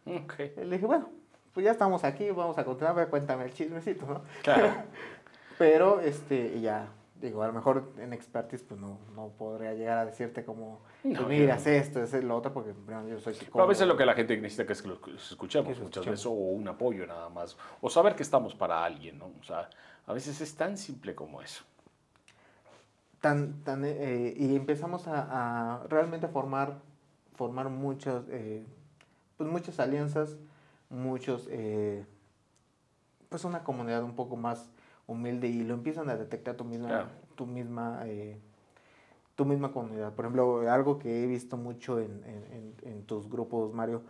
[0.06, 0.54] Okay.
[0.58, 1.10] Le dije, bueno,
[1.54, 4.22] pues ya estamos aquí, vamos a continuar, cuéntame el chismecito, ¿no?
[4.44, 4.74] Claro.
[5.58, 6.90] pero, este, ya,
[7.22, 11.22] digo, a lo mejor en expertise pues no, no podría llegar a decirte como, no,
[11.24, 12.74] pues, mira, haz esto, es lo otro, porque
[13.10, 13.64] yo soy psicólogo.
[13.64, 16.32] a veces lo que la gente necesita que es que lo escuchemos, muchas veces, o
[16.32, 19.32] un apoyo nada más, o saber que estamos para alguien, ¿no?
[19.40, 19.70] O sea,
[20.06, 21.64] a veces es tan simple como eso.
[23.24, 26.82] Tan, tan, eh, y empezamos a, a, realmente formar,
[27.36, 28.66] formar muchas, eh,
[29.38, 30.36] pues muchas alianzas,
[30.90, 32.06] muchos, eh,
[33.30, 34.70] pues una comunidad un poco más
[35.08, 38.38] humilde y lo empiezan a detectar tu misma, tu misma, eh,
[39.38, 40.12] tu misma comunidad.
[40.12, 44.02] Por ejemplo, algo que he visto mucho en, en, en tus grupos, Mario,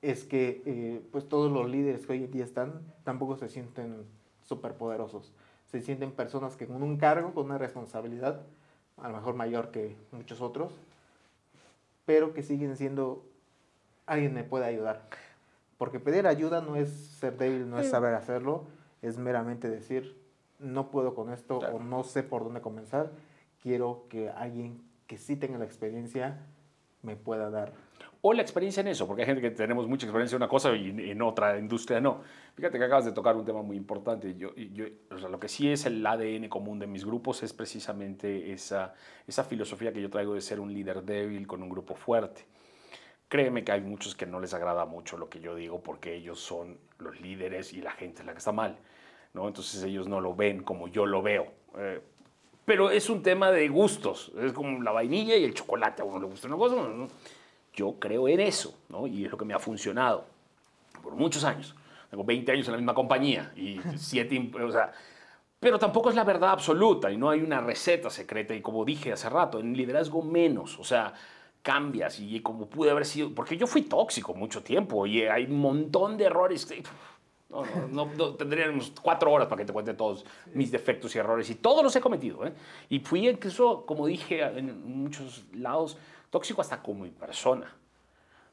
[0.00, 4.06] es que eh, pues todos los líderes que hoy en día están tampoco se sienten
[4.44, 5.32] superpoderosos.
[5.70, 8.42] Se sienten personas que con un cargo, con una responsabilidad,
[8.96, 10.72] a lo mejor mayor que muchos otros,
[12.04, 13.24] pero que siguen siendo
[14.06, 15.08] alguien me puede ayudar.
[15.76, 18.64] Porque pedir ayuda no es ser débil, no es saber hacerlo,
[19.02, 20.18] es meramente decir,
[20.58, 23.10] no puedo con esto o no sé por dónde comenzar
[23.62, 26.38] quiero que alguien que sí tenga la experiencia
[27.02, 27.72] me pueda dar.
[28.20, 30.74] O la experiencia en eso, porque hay gente que tenemos mucha experiencia en una cosa
[30.74, 32.22] y en otra industria no.
[32.54, 34.34] Fíjate que acabas de tocar un tema muy importante.
[34.36, 37.52] Yo, yo, o sea, lo que sí es el ADN común de mis grupos es
[37.52, 38.94] precisamente esa,
[39.26, 42.44] esa filosofía que yo traigo de ser un líder débil con un grupo fuerte.
[43.28, 46.40] Créeme que hay muchos que no les agrada mucho lo que yo digo porque ellos
[46.40, 48.78] son los líderes y la gente es la que está mal.
[49.32, 49.46] ¿no?
[49.46, 51.46] Entonces ellos no lo ven como yo lo veo.
[51.76, 52.00] Eh,
[52.64, 54.32] pero es un tema de gustos.
[54.38, 56.02] Es como la vainilla y el chocolate.
[56.02, 57.08] A uno le gusta una cosa, ¿no?
[57.78, 59.06] Yo creo en eso, ¿no?
[59.06, 60.24] Y es lo que me ha funcionado
[61.00, 61.76] por muchos años.
[62.10, 64.92] Tengo 20 años en la misma compañía y 7, o sea,
[65.60, 69.12] pero tampoco es la verdad absoluta y no hay una receta secreta y como dije
[69.12, 71.14] hace rato, en liderazgo menos, o sea,
[71.62, 75.60] cambias y como pude haber sido, porque yo fui tóxico mucho tiempo y hay un
[75.60, 76.66] montón de errores.
[77.48, 77.62] No,
[77.92, 81.54] no, no, tendríamos cuatro horas para que te cuente todos mis defectos y errores y
[81.54, 82.44] todos los he cometido.
[82.44, 82.52] ¿eh?
[82.88, 85.96] Y fui incluso, como dije en muchos lados,
[86.30, 87.74] tóxico hasta como mi persona.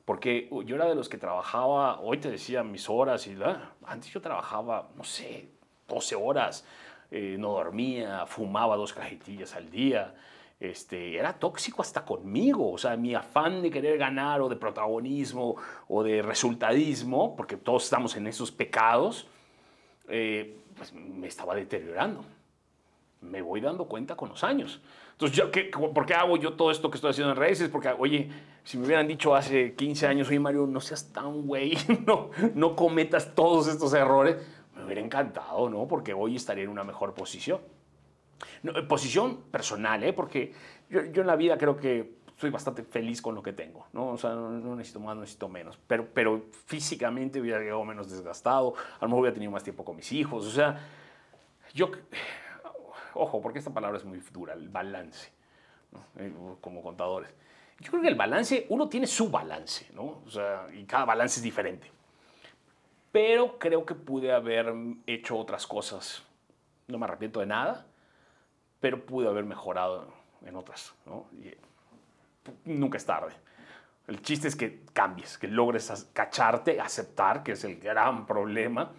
[0.06, 4.12] Porque yo era de los que trabajaba, hoy te decía mis horas, y ah, antes
[4.12, 5.50] yo trabajaba, no sé,
[5.88, 6.66] 12 horas,
[7.10, 10.14] eh, no dormía, fumaba dos cajetillas al día.
[10.60, 15.56] Este, era tóxico hasta conmigo, o sea, mi afán de querer ganar o de protagonismo
[15.88, 19.28] o de resultadismo, porque todos estamos en esos pecados,
[20.08, 22.24] eh, pues me estaba deteriorando.
[23.22, 24.82] Me voy dando cuenta con los años.
[25.16, 27.70] Entonces, ¿yo, qué, ¿por qué hago yo todo esto que estoy haciendo en redes?
[27.70, 28.30] Porque, oye,
[28.66, 32.76] si me hubieran dicho hace 15 años, oye, Mario, no seas tan güey, no, no
[32.76, 34.36] cometas todos estos errores,
[34.76, 35.88] me hubiera encantado, ¿no?
[35.88, 37.62] Porque hoy estaría en una mejor posición.
[38.62, 40.12] No, eh, posición personal, ¿eh?
[40.12, 40.52] Porque
[40.90, 44.10] yo, yo, en la vida creo que soy bastante feliz con lo que tengo, ¿no?
[44.10, 45.80] O sea, no, no, necesito más, no necesito menos.
[45.88, 49.96] Pero, pero físicamente hubiera llegado menos desgastado, a lo mejor hubiera tenido más tiempo con
[49.96, 50.78] mis hijos, o sea,
[51.74, 51.90] yo
[53.16, 55.32] Ojo, porque esta palabra es muy dura, el balance,
[56.18, 57.30] eh, como contadores.
[57.80, 60.22] Yo creo que el balance, uno tiene su balance, ¿no?
[60.26, 61.92] O sea, y cada balance es diferente.
[63.12, 64.74] Pero creo que pude haber
[65.08, 66.24] hecho otras cosas.
[66.88, 67.86] No me arrepiento de nada,
[68.80, 70.14] pero pude haber mejorado
[70.46, 71.26] en otras, ¿no?
[71.42, 71.58] Y eh,
[72.66, 73.34] nunca es tarde.
[74.08, 78.92] El chiste es que cambies, que logres cacharte, aceptar, que es el gran problema,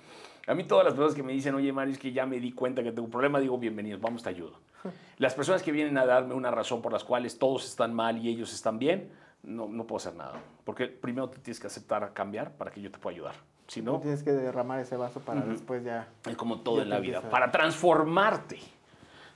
[0.47, 2.53] a mí todas las personas que me dicen, oye, Mario, es que ya me di
[2.53, 4.61] cuenta que tengo un problema, digo, bienvenidos, vamos, te ayudo.
[5.18, 8.28] Las personas que vienen a darme una razón por las cuales todos están mal y
[8.28, 9.11] ellos están bien,
[9.42, 10.40] no, no puedo hacer nada.
[10.64, 13.34] Porque primero te tienes que aceptar cambiar para que yo te pueda ayudar.
[13.66, 16.09] Si no, tienes que derramar ese vaso para después ya...
[16.24, 17.20] Es como todo en la vida.
[17.22, 18.61] Para transformarte,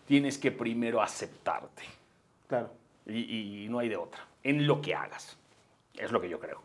[0.06, 1.82] tienes que primero aceptarte.
[2.46, 2.70] Claro.
[3.06, 4.24] Y, y no hay de otra.
[4.44, 5.36] En lo que hagas.
[5.94, 6.62] Es lo que yo creo.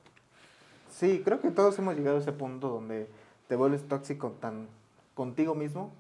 [0.92, 3.10] Sí, creo que todos hemos llegado a ese punto donde
[3.48, 4.68] te vuelves tóxico tan
[5.14, 5.92] contigo mismo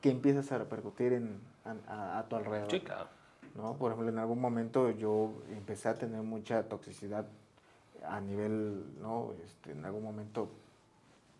[0.00, 1.40] que empiezas a repercutir en,
[1.88, 2.70] a, tu alrededor.
[2.70, 3.08] Sí, claro.
[3.54, 3.74] ¿no?
[3.74, 7.26] Por ejemplo, en algún momento yo empecé a tener mucha toxicidad
[8.06, 9.32] a nivel, ¿no?
[9.42, 10.48] Este, en algún momento,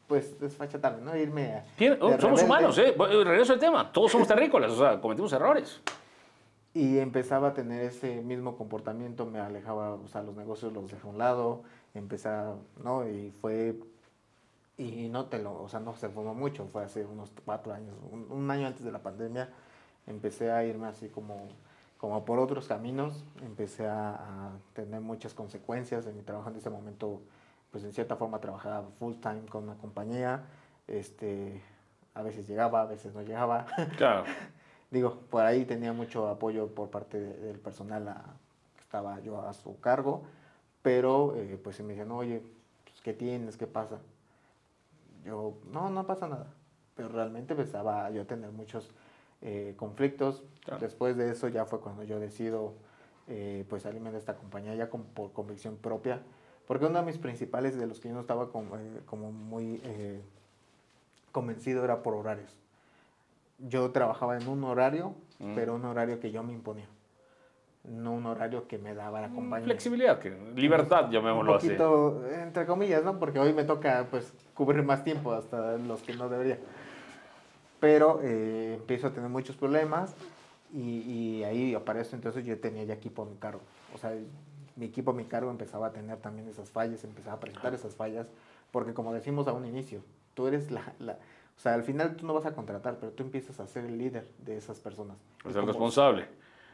[0.07, 1.17] pues desfachatarme, ¿no?
[1.17, 1.65] Irme a...
[2.01, 2.95] Oh, somos humanos, ¿eh?
[2.97, 3.93] Regreso al tema.
[3.93, 5.81] Todos somos terrícolas, o sea, cometimos errores.
[6.73, 11.07] Y empezaba a tener ese mismo comportamiento, me alejaba, o sea, los negocios los dejé
[11.07, 11.63] a un lado,
[11.95, 12.31] empecé
[12.83, 13.09] ¿no?
[13.09, 13.77] Y fue
[14.77, 17.95] y no te lo, o sea, no se formó mucho, fue hace unos cuatro años,
[18.11, 19.49] un, año antes de la pandemia,
[20.07, 21.49] empecé a irme así como,
[21.99, 27.23] como por otros caminos, empecé a, tener muchas consecuencias en mi trabajo en ese momento,
[27.71, 30.45] pues en cierta forma trabajaba full time con una compañía,
[30.89, 31.63] este,
[32.15, 33.67] a veces llegaba, a veces no llegaba.
[33.97, 34.25] Claro.
[34.91, 38.15] Digo, por ahí tenía mucho apoyo por parte del personal
[38.77, 40.23] que estaba yo a su cargo,
[40.83, 42.43] pero eh, pues se me decían, oye,
[42.85, 43.57] pues, ¿qué tienes?
[43.57, 43.99] ¿Qué pasa?
[45.25, 46.47] Yo, no, no pasa nada.
[46.95, 48.91] Pero realmente empezaba yo a tener muchos
[49.43, 50.43] eh, conflictos.
[50.81, 52.75] Después de eso ya fue cuando yo decido
[53.29, 56.23] eh, pues salirme de esta compañía ya por convicción propia.
[56.67, 59.83] Porque uno de mis principales de los que yo no estaba como, eh, como muy
[61.33, 62.59] convencido era por horarios.
[63.59, 65.55] Yo trabajaba en un horario, mm.
[65.55, 66.89] pero un horario que yo me imponía
[67.85, 69.65] no un horario que me daba la mm, compañía.
[69.65, 73.19] Flexibilidad, que, libertad, llamémoslo un poquito, Entre comillas, ¿no?
[73.19, 76.59] Porque hoy me toca pues cubrir más tiempo hasta los que no debería.
[77.81, 80.15] Pero eh, empiezo a tener muchos problemas
[80.73, 83.61] y, y, ahí aparece entonces yo tenía ya equipo a mi cargo.
[83.95, 84.15] O sea,
[84.77, 87.95] mi equipo a mi cargo empezaba a tener también esas fallas, empezaba a presentar esas
[87.95, 88.31] fallas,
[88.71, 90.01] porque como decimos a un inicio,
[90.33, 91.19] tú eres la, la
[91.57, 93.97] o sea, al final tú no vas a contratar, pero tú empiezas a ser el
[93.97, 95.17] líder de esas personas.
[95.49, 96.27] Es el responsable.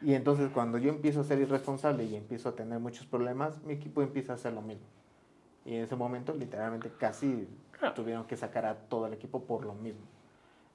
[0.02, 3.74] Y entonces cuando yo empiezo a ser irresponsable y empiezo a tener muchos problemas, mi
[3.74, 4.86] equipo empieza a hacer lo mismo.
[5.64, 7.46] Y en ese momento literalmente casi
[7.94, 10.06] tuvieron que sacar a todo el equipo por lo mismo.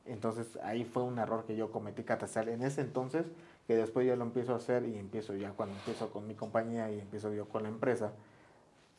[0.06, 3.26] Entonces ahí fue un error que yo cometí catastral en ese entonces
[3.68, 6.92] que después yo lo empiezo a hacer y empiezo ya cuando empiezo con mi compañía
[6.92, 8.12] y empiezo yo con la empresa,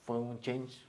[0.05, 0.87] fue un change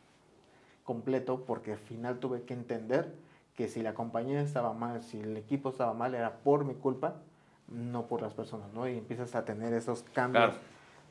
[0.84, 3.14] completo porque al final tuve que entender
[3.56, 7.22] que si la compañía estaba mal, si el equipo estaba mal, era por mi culpa,
[7.68, 8.88] no por las personas, ¿no?
[8.88, 10.55] Y empiezas a tener esos cambios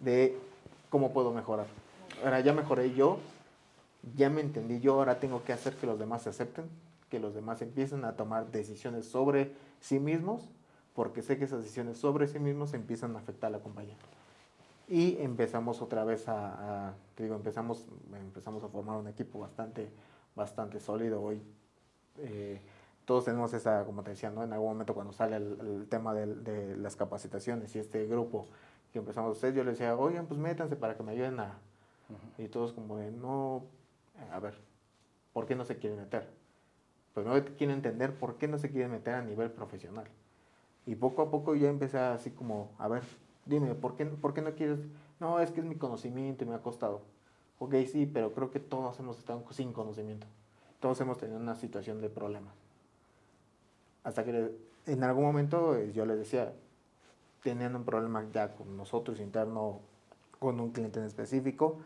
[0.00, 0.38] de
[0.90, 1.66] cómo puedo mejorar.
[2.24, 3.18] Ahora ya mejoré yo,
[4.16, 6.66] ya me entendí yo, ahora tengo que hacer que los demás se acepten,
[7.10, 10.48] que los demás empiecen a tomar decisiones sobre sí mismos,
[10.94, 13.96] porque sé que esas decisiones sobre sí mismos empiezan a afectar a la compañía.
[14.88, 19.90] Y empezamos otra vez a, te digo, empezamos, empezamos a formar un equipo bastante,
[20.34, 21.20] bastante sólido.
[21.20, 21.42] Hoy
[22.18, 22.60] eh,
[23.06, 24.42] todos tenemos esa, como te decía, ¿no?
[24.42, 28.48] en algún momento cuando sale el, tema de, de, las capacitaciones y este grupo
[28.92, 31.58] que empezamos a hacer, yo les decía, oigan, pues métanse para que me ayuden a...
[32.36, 33.64] Y todos como de, no,
[34.32, 34.54] a ver,
[35.32, 36.28] ¿por qué no se quieren meter?
[37.14, 40.06] Pues no quiero entender por qué no se quieren meter a nivel profesional.
[40.84, 43.02] Y poco a poco ya empecé así como, a ver,
[43.44, 44.80] dime, ¿por qué, ¿por qué no quieres?
[45.20, 47.02] No, es que es mi conocimiento y me ha costado.
[47.58, 50.26] Ok, sí, pero creo que todos hemos estado sin conocimiento.
[50.80, 52.52] Todos hemos tenido una situación de problema.
[54.06, 54.52] Hasta que
[54.86, 56.52] en algún momento eh, yo les decía,
[57.42, 59.80] tenían un problema ya con nosotros interno,
[60.38, 61.78] con un cliente en específico,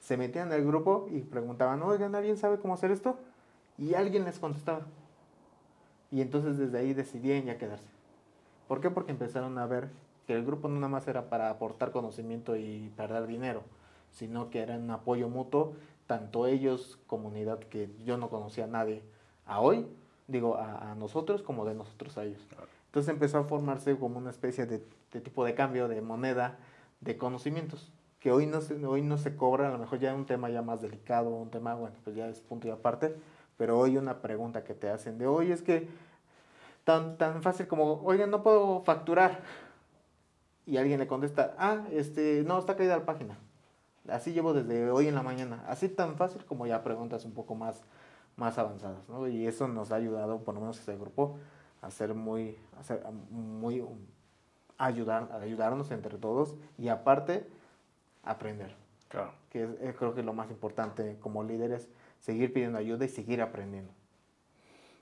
[0.00, 3.16] se metían el grupo y preguntaban, oigan, ¿alguien sabe cómo hacer esto?
[3.78, 4.86] Y alguien les contestaba.
[6.10, 7.86] Y entonces desde ahí decidían ya quedarse.
[8.66, 8.90] ¿Por qué?
[8.90, 9.88] Porque empezaron a ver
[10.26, 13.62] que el grupo no nada más era para aportar conocimiento y perder dinero,
[14.10, 15.74] sino que era un apoyo mutuo,
[16.08, 19.04] tanto ellos, comunidad que yo no conocía a nadie,
[19.46, 19.86] a hoy,
[20.28, 22.46] digo, a, nosotros como de nosotros a ellos.
[22.86, 24.78] Entonces empezó a formarse como una especie de,
[25.20, 26.58] tipo de cambio de moneda
[27.00, 30.16] de conocimientos, que hoy no, se, hoy no se cobra, a lo mejor ya es
[30.16, 33.16] un tema ya más delicado, un tema, bueno, pues ya es punto y aparte,
[33.56, 35.88] pero hoy una pregunta que te hacen de hoy es que
[36.84, 39.40] tan, tan fácil como, oigan, no puedo facturar.
[40.64, 43.36] Y alguien le contesta, ah, este, no, está caída la página.
[44.08, 45.64] Así llevo desde hoy en la mañana.
[45.68, 47.82] Así tan fácil como ya preguntas un poco más,
[48.36, 49.28] más avanzadas, ¿no?
[49.28, 51.38] Y eso nos ha ayudado, por lo menos este grupo,
[51.80, 53.84] a ser muy, a ser muy,
[54.78, 57.46] ayudar, a ayudarnos entre todos y aparte,
[58.22, 58.74] aprender.
[59.08, 59.32] Claro.
[59.50, 63.92] Que es, creo que lo más importante como líderes, seguir pidiendo ayuda y seguir aprendiendo.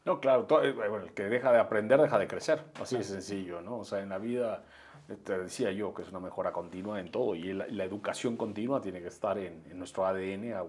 [0.05, 3.61] No, claro, eh, bueno, el que deja de aprender deja de crecer, así de sencillo,
[3.61, 3.79] ¿no?
[3.79, 4.65] O sea, en la vida,
[5.09, 8.81] eh, te decía yo que es una mejora continua en todo y la, educación continua
[8.81, 10.65] tiene que estar en, nuestro ADN a,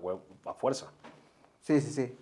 [0.50, 0.92] a, fuerza.
[1.62, 2.18] Sí, sí, sí.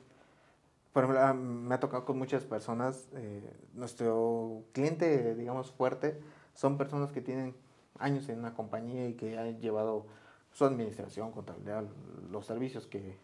[0.94, 6.20] Por ejemplo, ah, me ha tocado con muchas personas, eh, nuestro cliente, digamos, fuerte,
[6.56, 7.56] son personas que tienen
[8.00, 10.08] años en una compañía y que han llevado
[10.52, 11.86] su administración, contabilidad,
[12.32, 13.18] los servicios que,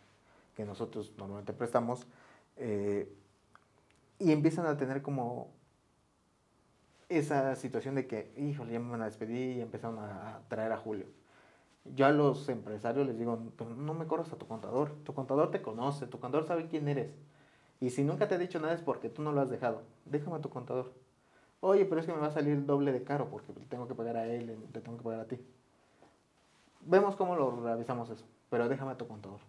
[0.55, 2.07] que nosotros normalmente prestamos.
[2.57, 3.11] Eh,
[4.19, 5.49] y empiezan a tener como
[7.09, 10.77] esa situación de que, híjole, ya me van a despedir y empezaron a, traer a
[10.77, 11.05] Julio.
[11.95, 13.39] Yo a los empresarios les digo,
[13.77, 17.11] no me corras a tu contador, tu contador te conoce, tu contador sabe quién eres.
[17.85, 19.83] Y si nunca te ha dicho nada es porque tú no lo has dejado.
[20.05, 20.91] Déjame a tu contador.
[21.59, 24.17] Oye, pero es que me va a salir doble de caro porque tengo que pagar
[24.17, 25.37] a él, te tengo que pagar a ti.
[26.81, 29.39] Vemos cómo lo revisamos eso, pero déjame a tu contador.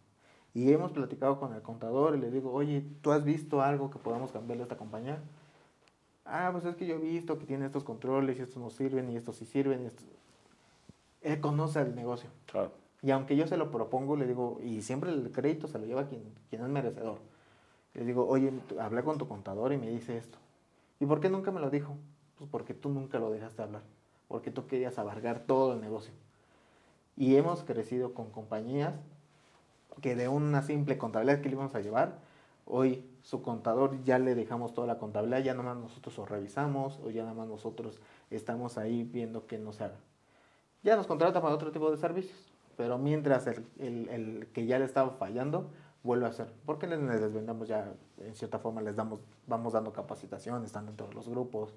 [0.52, 3.98] Y hemos platicado con el contador y le digo, oye, ¿tú has visto algo que
[3.98, 5.18] podamos cambiarle a esta compañía?
[6.26, 9.10] Ah, pues es que yo he visto que tiene estos controles y estos no sirven
[9.10, 9.90] y estos sí sirven.
[11.22, 12.28] Y Él conoce el negocio.
[12.44, 12.72] Claro.
[13.00, 16.06] Y aunque yo se lo propongo, le digo, y siempre el crédito se lo lleva
[16.06, 17.18] quien, quien es merecedor.
[17.96, 20.36] Le digo, oye, hablé con tu contador y me dice esto.
[21.00, 21.96] ¿Y por qué nunca me lo dijo?
[22.36, 23.82] Pues porque tú nunca lo dejaste hablar.
[24.28, 26.12] Porque tú querías abarcar todo el negocio.
[27.16, 28.92] Y hemos crecido con compañías
[30.02, 32.18] que de una simple contabilidad que le íbamos a llevar,
[32.66, 37.00] hoy su contador ya le dejamos toda la contabilidad, ya nada más nosotros lo revisamos
[37.02, 37.98] o ya nada más nosotros
[38.30, 39.96] estamos ahí viendo que no se haga.
[40.82, 44.84] Ya nos contrata para otro tipo de servicios, pero mientras el, el, que ya le
[44.84, 45.70] estaba fallando,
[46.06, 46.50] vuelve a hacer.
[46.64, 50.96] Porque les, les vendamos ya, en cierta forma les damos, vamos dando capacitación, están en
[50.96, 51.74] todos los grupos,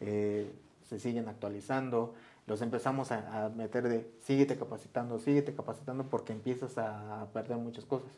[0.00, 0.52] eh,
[0.82, 2.14] se siguen actualizando,
[2.46, 8.10] los empezamos a, meter de síguete capacitando, síguete capacitando porque empiezas a, perder muchas cosas.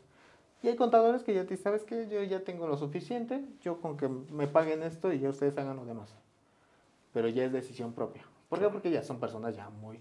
[0.63, 3.95] Y hay contadores que ya te sabes que yo ya tengo lo suficiente, yo con
[3.95, 6.15] que me paguen esto y ya ustedes hagan lo demás.
[7.13, 8.23] Pero ya es decisión propia.
[8.49, 8.69] ¿Por qué?
[8.69, 9.99] Porque ya son personas ya muy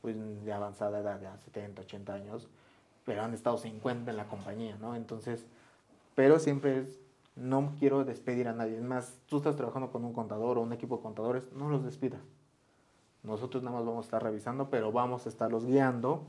[0.00, 2.48] pues, de avanzada edad, ya 70, 80 años,
[3.08, 4.94] pero han estado 50 en la compañía, ¿no?
[4.94, 5.46] Entonces,
[6.14, 7.00] pero siempre es,
[7.36, 8.76] no quiero despedir a nadie.
[8.76, 11.82] Es más, tú estás trabajando con un contador o un equipo de contadores, no los
[11.82, 12.20] despidas.
[13.22, 16.26] Nosotros nada más vamos a estar revisando, pero vamos a estarlos guiando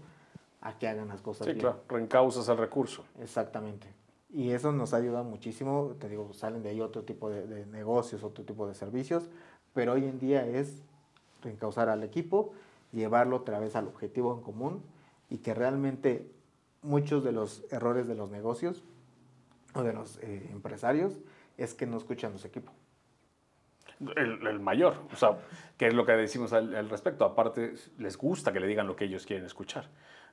[0.62, 3.04] a que hagan las cosas sí, claro, reencausas el recurso.
[3.20, 3.88] Exactamente.
[4.30, 8.46] Y eso nos ayuda muchísimo, te digo, salen de ahí otro tipo de, negocios, otro
[8.46, 9.28] tipo de servicios,
[9.74, 10.82] pero hoy en día es
[11.42, 12.54] reencauzar al equipo,
[12.94, 14.82] llevarlo otra vez al objetivo en común
[15.30, 16.39] y que realmente
[16.82, 18.84] muchos de los errores de los negocios
[19.74, 21.20] o de los eh, empresarios
[21.58, 22.74] es que no escuchan los equipos.
[24.16, 25.40] El, mayor, o sea,
[25.78, 27.26] que es lo que decimos al, al, respecto.
[27.26, 29.90] Aparte, les gusta que le digan lo que ellos quieren escuchar.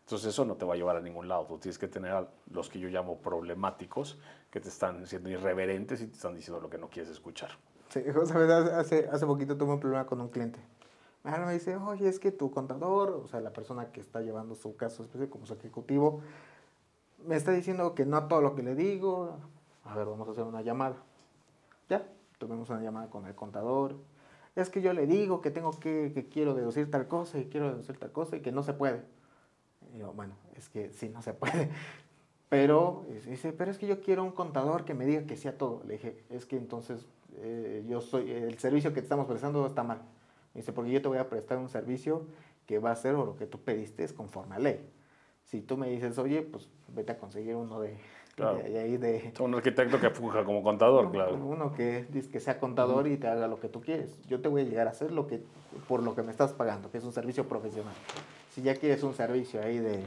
[0.07, 1.47] Entonces eso no te va a llevar a ningún lado.
[1.47, 4.21] Tú tienes que tener a los que yo llamo problemáticos,
[4.53, 7.51] que te están siendo irreverentes y te están diciendo lo que no quieres escuchar.
[7.89, 8.05] Sí,
[8.73, 10.61] hace, hace poquito tuve un problema con un cliente.
[11.27, 14.77] Me dice, oye, es que tu contador, o sea, la persona que está llevando su
[14.77, 16.21] caso como su ejecutivo,
[17.27, 19.37] me está diciendo que no todo lo que le digo.
[19.85, 20.97] A ver, vamos a hacer una llamada.
[21.89, 22.07] Ya,
[22.39, 23.97] tuvimos una llamada con el contador.
[24.55, 27.71] Es que yo le digo que tengo que, que quiero deducir tal cosa y quiero
[27.71, 29.03] deducir tal cosa y que no se puede.
[29.95, 31.71] Y yo, bueno, es que sí, no se puede.
[32.49, 35.59] Pero dice, pero es que yo quiero un contador que me diga que sí a
[35.59, 35.83] todo.
[35.85, 37.05] Le dije, es que entonces
[37.39, 40.01] eh, yo soy, el servicio que te estamos prestando está mal.
[40.57, 42.27] Dice, porque yo te voy a prestar un servicio
[42.67, 44.81] que va a ser lo que tú pediste es conforme a ley.
[45.45, 47.97] Si tú me dices, oye, pues vete a conseguir uno de,
[48.35, 48.59] claro.
[48.59, 51.37] de, Un arquitecto que fuja como contador, claro.
[51.37, 54.21] Uno que, que sea contador y te haga lo que tú quieres.
[54.27, 55.41] Yo te voy a llegar a hacer lo que,
[55.89, 57.95] por lo que me estás pagando, que es un servicio profesional.
[58.53, 60.05] Si ya quieres un servicio ahí de,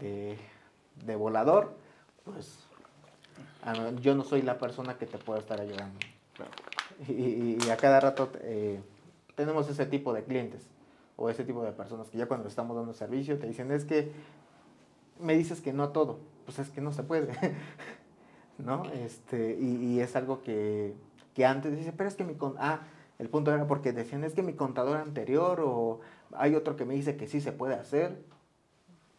[0.00, 1.72] de, volador,
[2.24, 2.66] pues
[4.02, 5.98] yo no soy la persona que te pueda estar ayudando.
[7.08, 8.80] Y, a cada rato eh,
[9.38, 10.66] tenemos ese tipo de clientes
[11.14, 14.10] o ese tipo de personas que ya cuando estamos dando servicio te dicen, es que
[15.20, 17.32] me dices que no a todo, pues es que no se puede,
[18.58, 18.84] ¿no?
[18.86, 20.92] Este, y, es algo que,
[21.34, 22.34] que antes dice, pero es que mi...
[22.34, 22.80] Con ah,
[23.20, 26.00] el punto era porque decían, es que mi contador anterior o
[26.32, 28.20] hay otro que me dice que sí se puede hacer.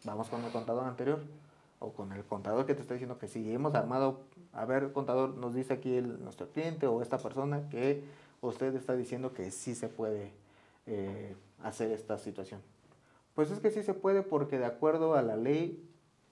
[0.04, 1.20] Vamos con el contador anterior
[1.78, 3.52] o con el contador que te está diciendo que sí.
[3.52, 4.20] Hemos armado,
[4.52, 8.04] a ver, contador, nos dice aquí nuestro cliente o esta persona que
[8.40, 10.32] usted está diciendo que sí se puede
[10.86, 12.60] eh, hacer esta situación.
[13.34, 15.82] Pues es que sí se puede porque de acuerdo a la ley,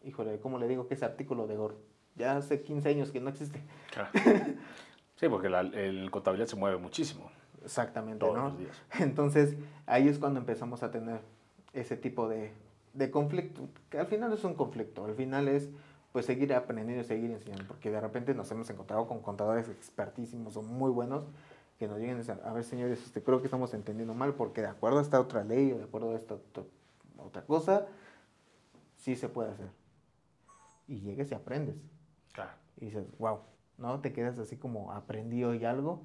[0.03, 1.77] híjole, ¿cómo le digo que ese artículo de GOR?
[2.17, 3.63] Ya hace 15 años que no existe.
[5.17, 7.29] Sí, porque la, el contabilidad se mueve muchísimo.
[7.65, 8.57] Exactamente, ¿no?
[9.01, 9.57] Entonces,
[9.87, 11.21] ahí es cuando empezamos a tener
[11.73, 12.53] ese tipo de,
[12.95, 15.71] de conflicto, que al final es un conflicto, al final es
[16.13, 20.57] pues seguir aprendiendo y seguir enseñando, porque de repente nos hemos encontrado con contadores expertísimos
[20.57, 21.25] o muy buenos
[21.79, 24.69] que nos lleguen a a ver señores, este, creo que estamos entendiendo mal, porque de
[24.69, 26.37] acuerdo a esta otra ley o de acuerdo a esta
[27.19, 27.87] otra cosa,
[28.97, 29.69] sí se puede hacer.
[30.87, 31.77] Y llegues y aprendes.
[32.33, 32.53] Claro.
[32.79, 33.41] Y dices, wow,
[33.77, 34.01] ¿no?
[34.01, 36.03] Te quedas así como aprendido y algo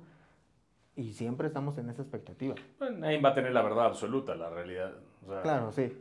[0.96, 2.56] y siempre estamos en esa expectativa.
[2.80, 4.94] nadie va a tener la verdad absoluta, la realidad.
[5.42, 5.92] claro, sí.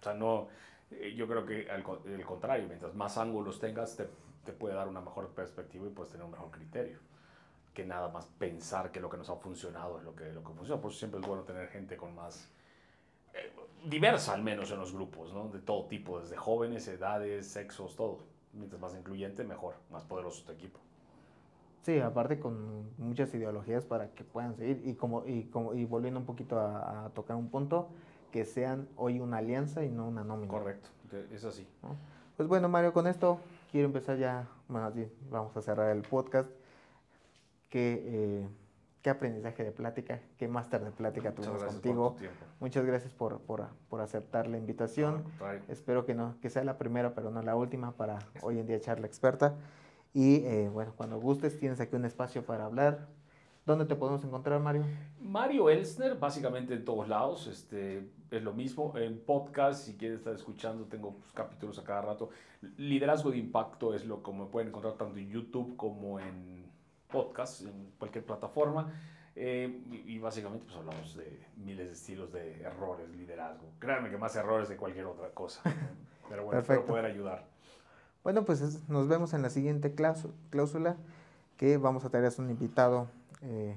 [0.00, 0.48] O sea, no,
[0.90, 4.06] eh, yo creo que al el contrario, mientras más ángulos tengas, te,
[4.44, 6.98] te, puede dar una mejor perspectiva y puedes tener un mejor criterio.
[7.74, 10.52] Que nada más pensar que lo que nos ha funcionado es lo que, lo que
[10.52, 10.80] funciona.
[10.80, 12.50] Por eso siempre es bueno tener gente con más...
[13.34, 13.52] Eh,
[13.84, 15.48] diversa al menos en los grupos, ¿no?
[15.48, 18.20] De todo tipo, desde jóvenes, edades, sexos, todo.
[18.52, 20.80] Mientras más incluyente, mejor, más poderoso tu equipo.
[21.84, 26.18] Sí, aparte con muchas ideologías para que puedan seguir y como y como y volviendo
[26.18, 27.88] un poquito a, tocar un punto
[28.32, 30.48] que sean hoy una alianza y no una nómina.
[30.48, 30.88] Correcto,
[31.30, 31.68] es así.
[32.38, 33.38] Pues bueno, Mario, con esto
[33.70, 34.94] quiero empezar ya, más
[35.30, 36.48] vamos a cerrar el podcast.
[37.74, 38.48] ¿Qué, eh,
[39.02, 42.14] qué aprendizaje de plática, qué máster de plática tuvimos contigo.
[42.60, 45.24] Muchas gracias por, por, por, aceptar la invitación.
[45.66, 48.80] Espero que no que sea la primera, pero no la última para hoy en día
[48.80, 49.56] charla experta.
[50.12, 53.08] Y eh, bueno, cuando gustes, tienes aquí un espacio para hablar.
[53.66, 54.84] ¿Dónde te podemos encontrar, Mario?
[55.20, 57.48] Mario Elsner, básicamente en todos lados.
[57.48, 58.96] Este, es lo mismo.
[58.96, 62.30] En podcast, si quieres estar escuchando, tengo pues, capítulos a cada rato.
[62.76, 66.63] Liderazgo de impacto es lo que me pueden encontrar tanto en YouTube como en
[67.14, 68.92] podcast, en cualquier plataforma.
[69.36, 73.66] Eh, y, básicamente pues hablamos de miles de estilos de errores, liderazgo.
[73.78, 75.62] Créanme que más errores de cualquier otra cosa.
[76.28, 77.46] Pero bueno, espero poder ayudar.
[78.22, 80.96] Bueno, pues nos vemos en la siguiente cláusula
[81.56, 83.08] que vamos a tener un invitado
[83.42, 83.76] eh,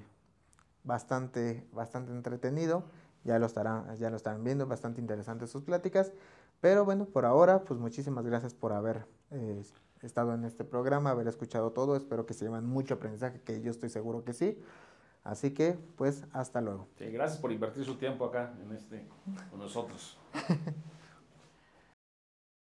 [0.84, 2.84] bastante, bastante entretenido.
[3.24, 6.14] Ya lo, estarán, ya lo estarán viendo, bastante interesantes sus pláticas.
[6.62, 9.62] Pero bueno, por ahora, pues muchísimas gracias por haber eh,
[10.08, 11.96] estado en este programa, haber escuchado todo.
[11.96, 14.58] Espero que se lleven mucho aprendizaje, que yo estoy seguro que sí.
[15.24, 16.88] Así que, pues, hasta luego.
[16.98, 19.06] gracias por invertir su tiempo acá en este,
[19.52, 20.18] con nosotros.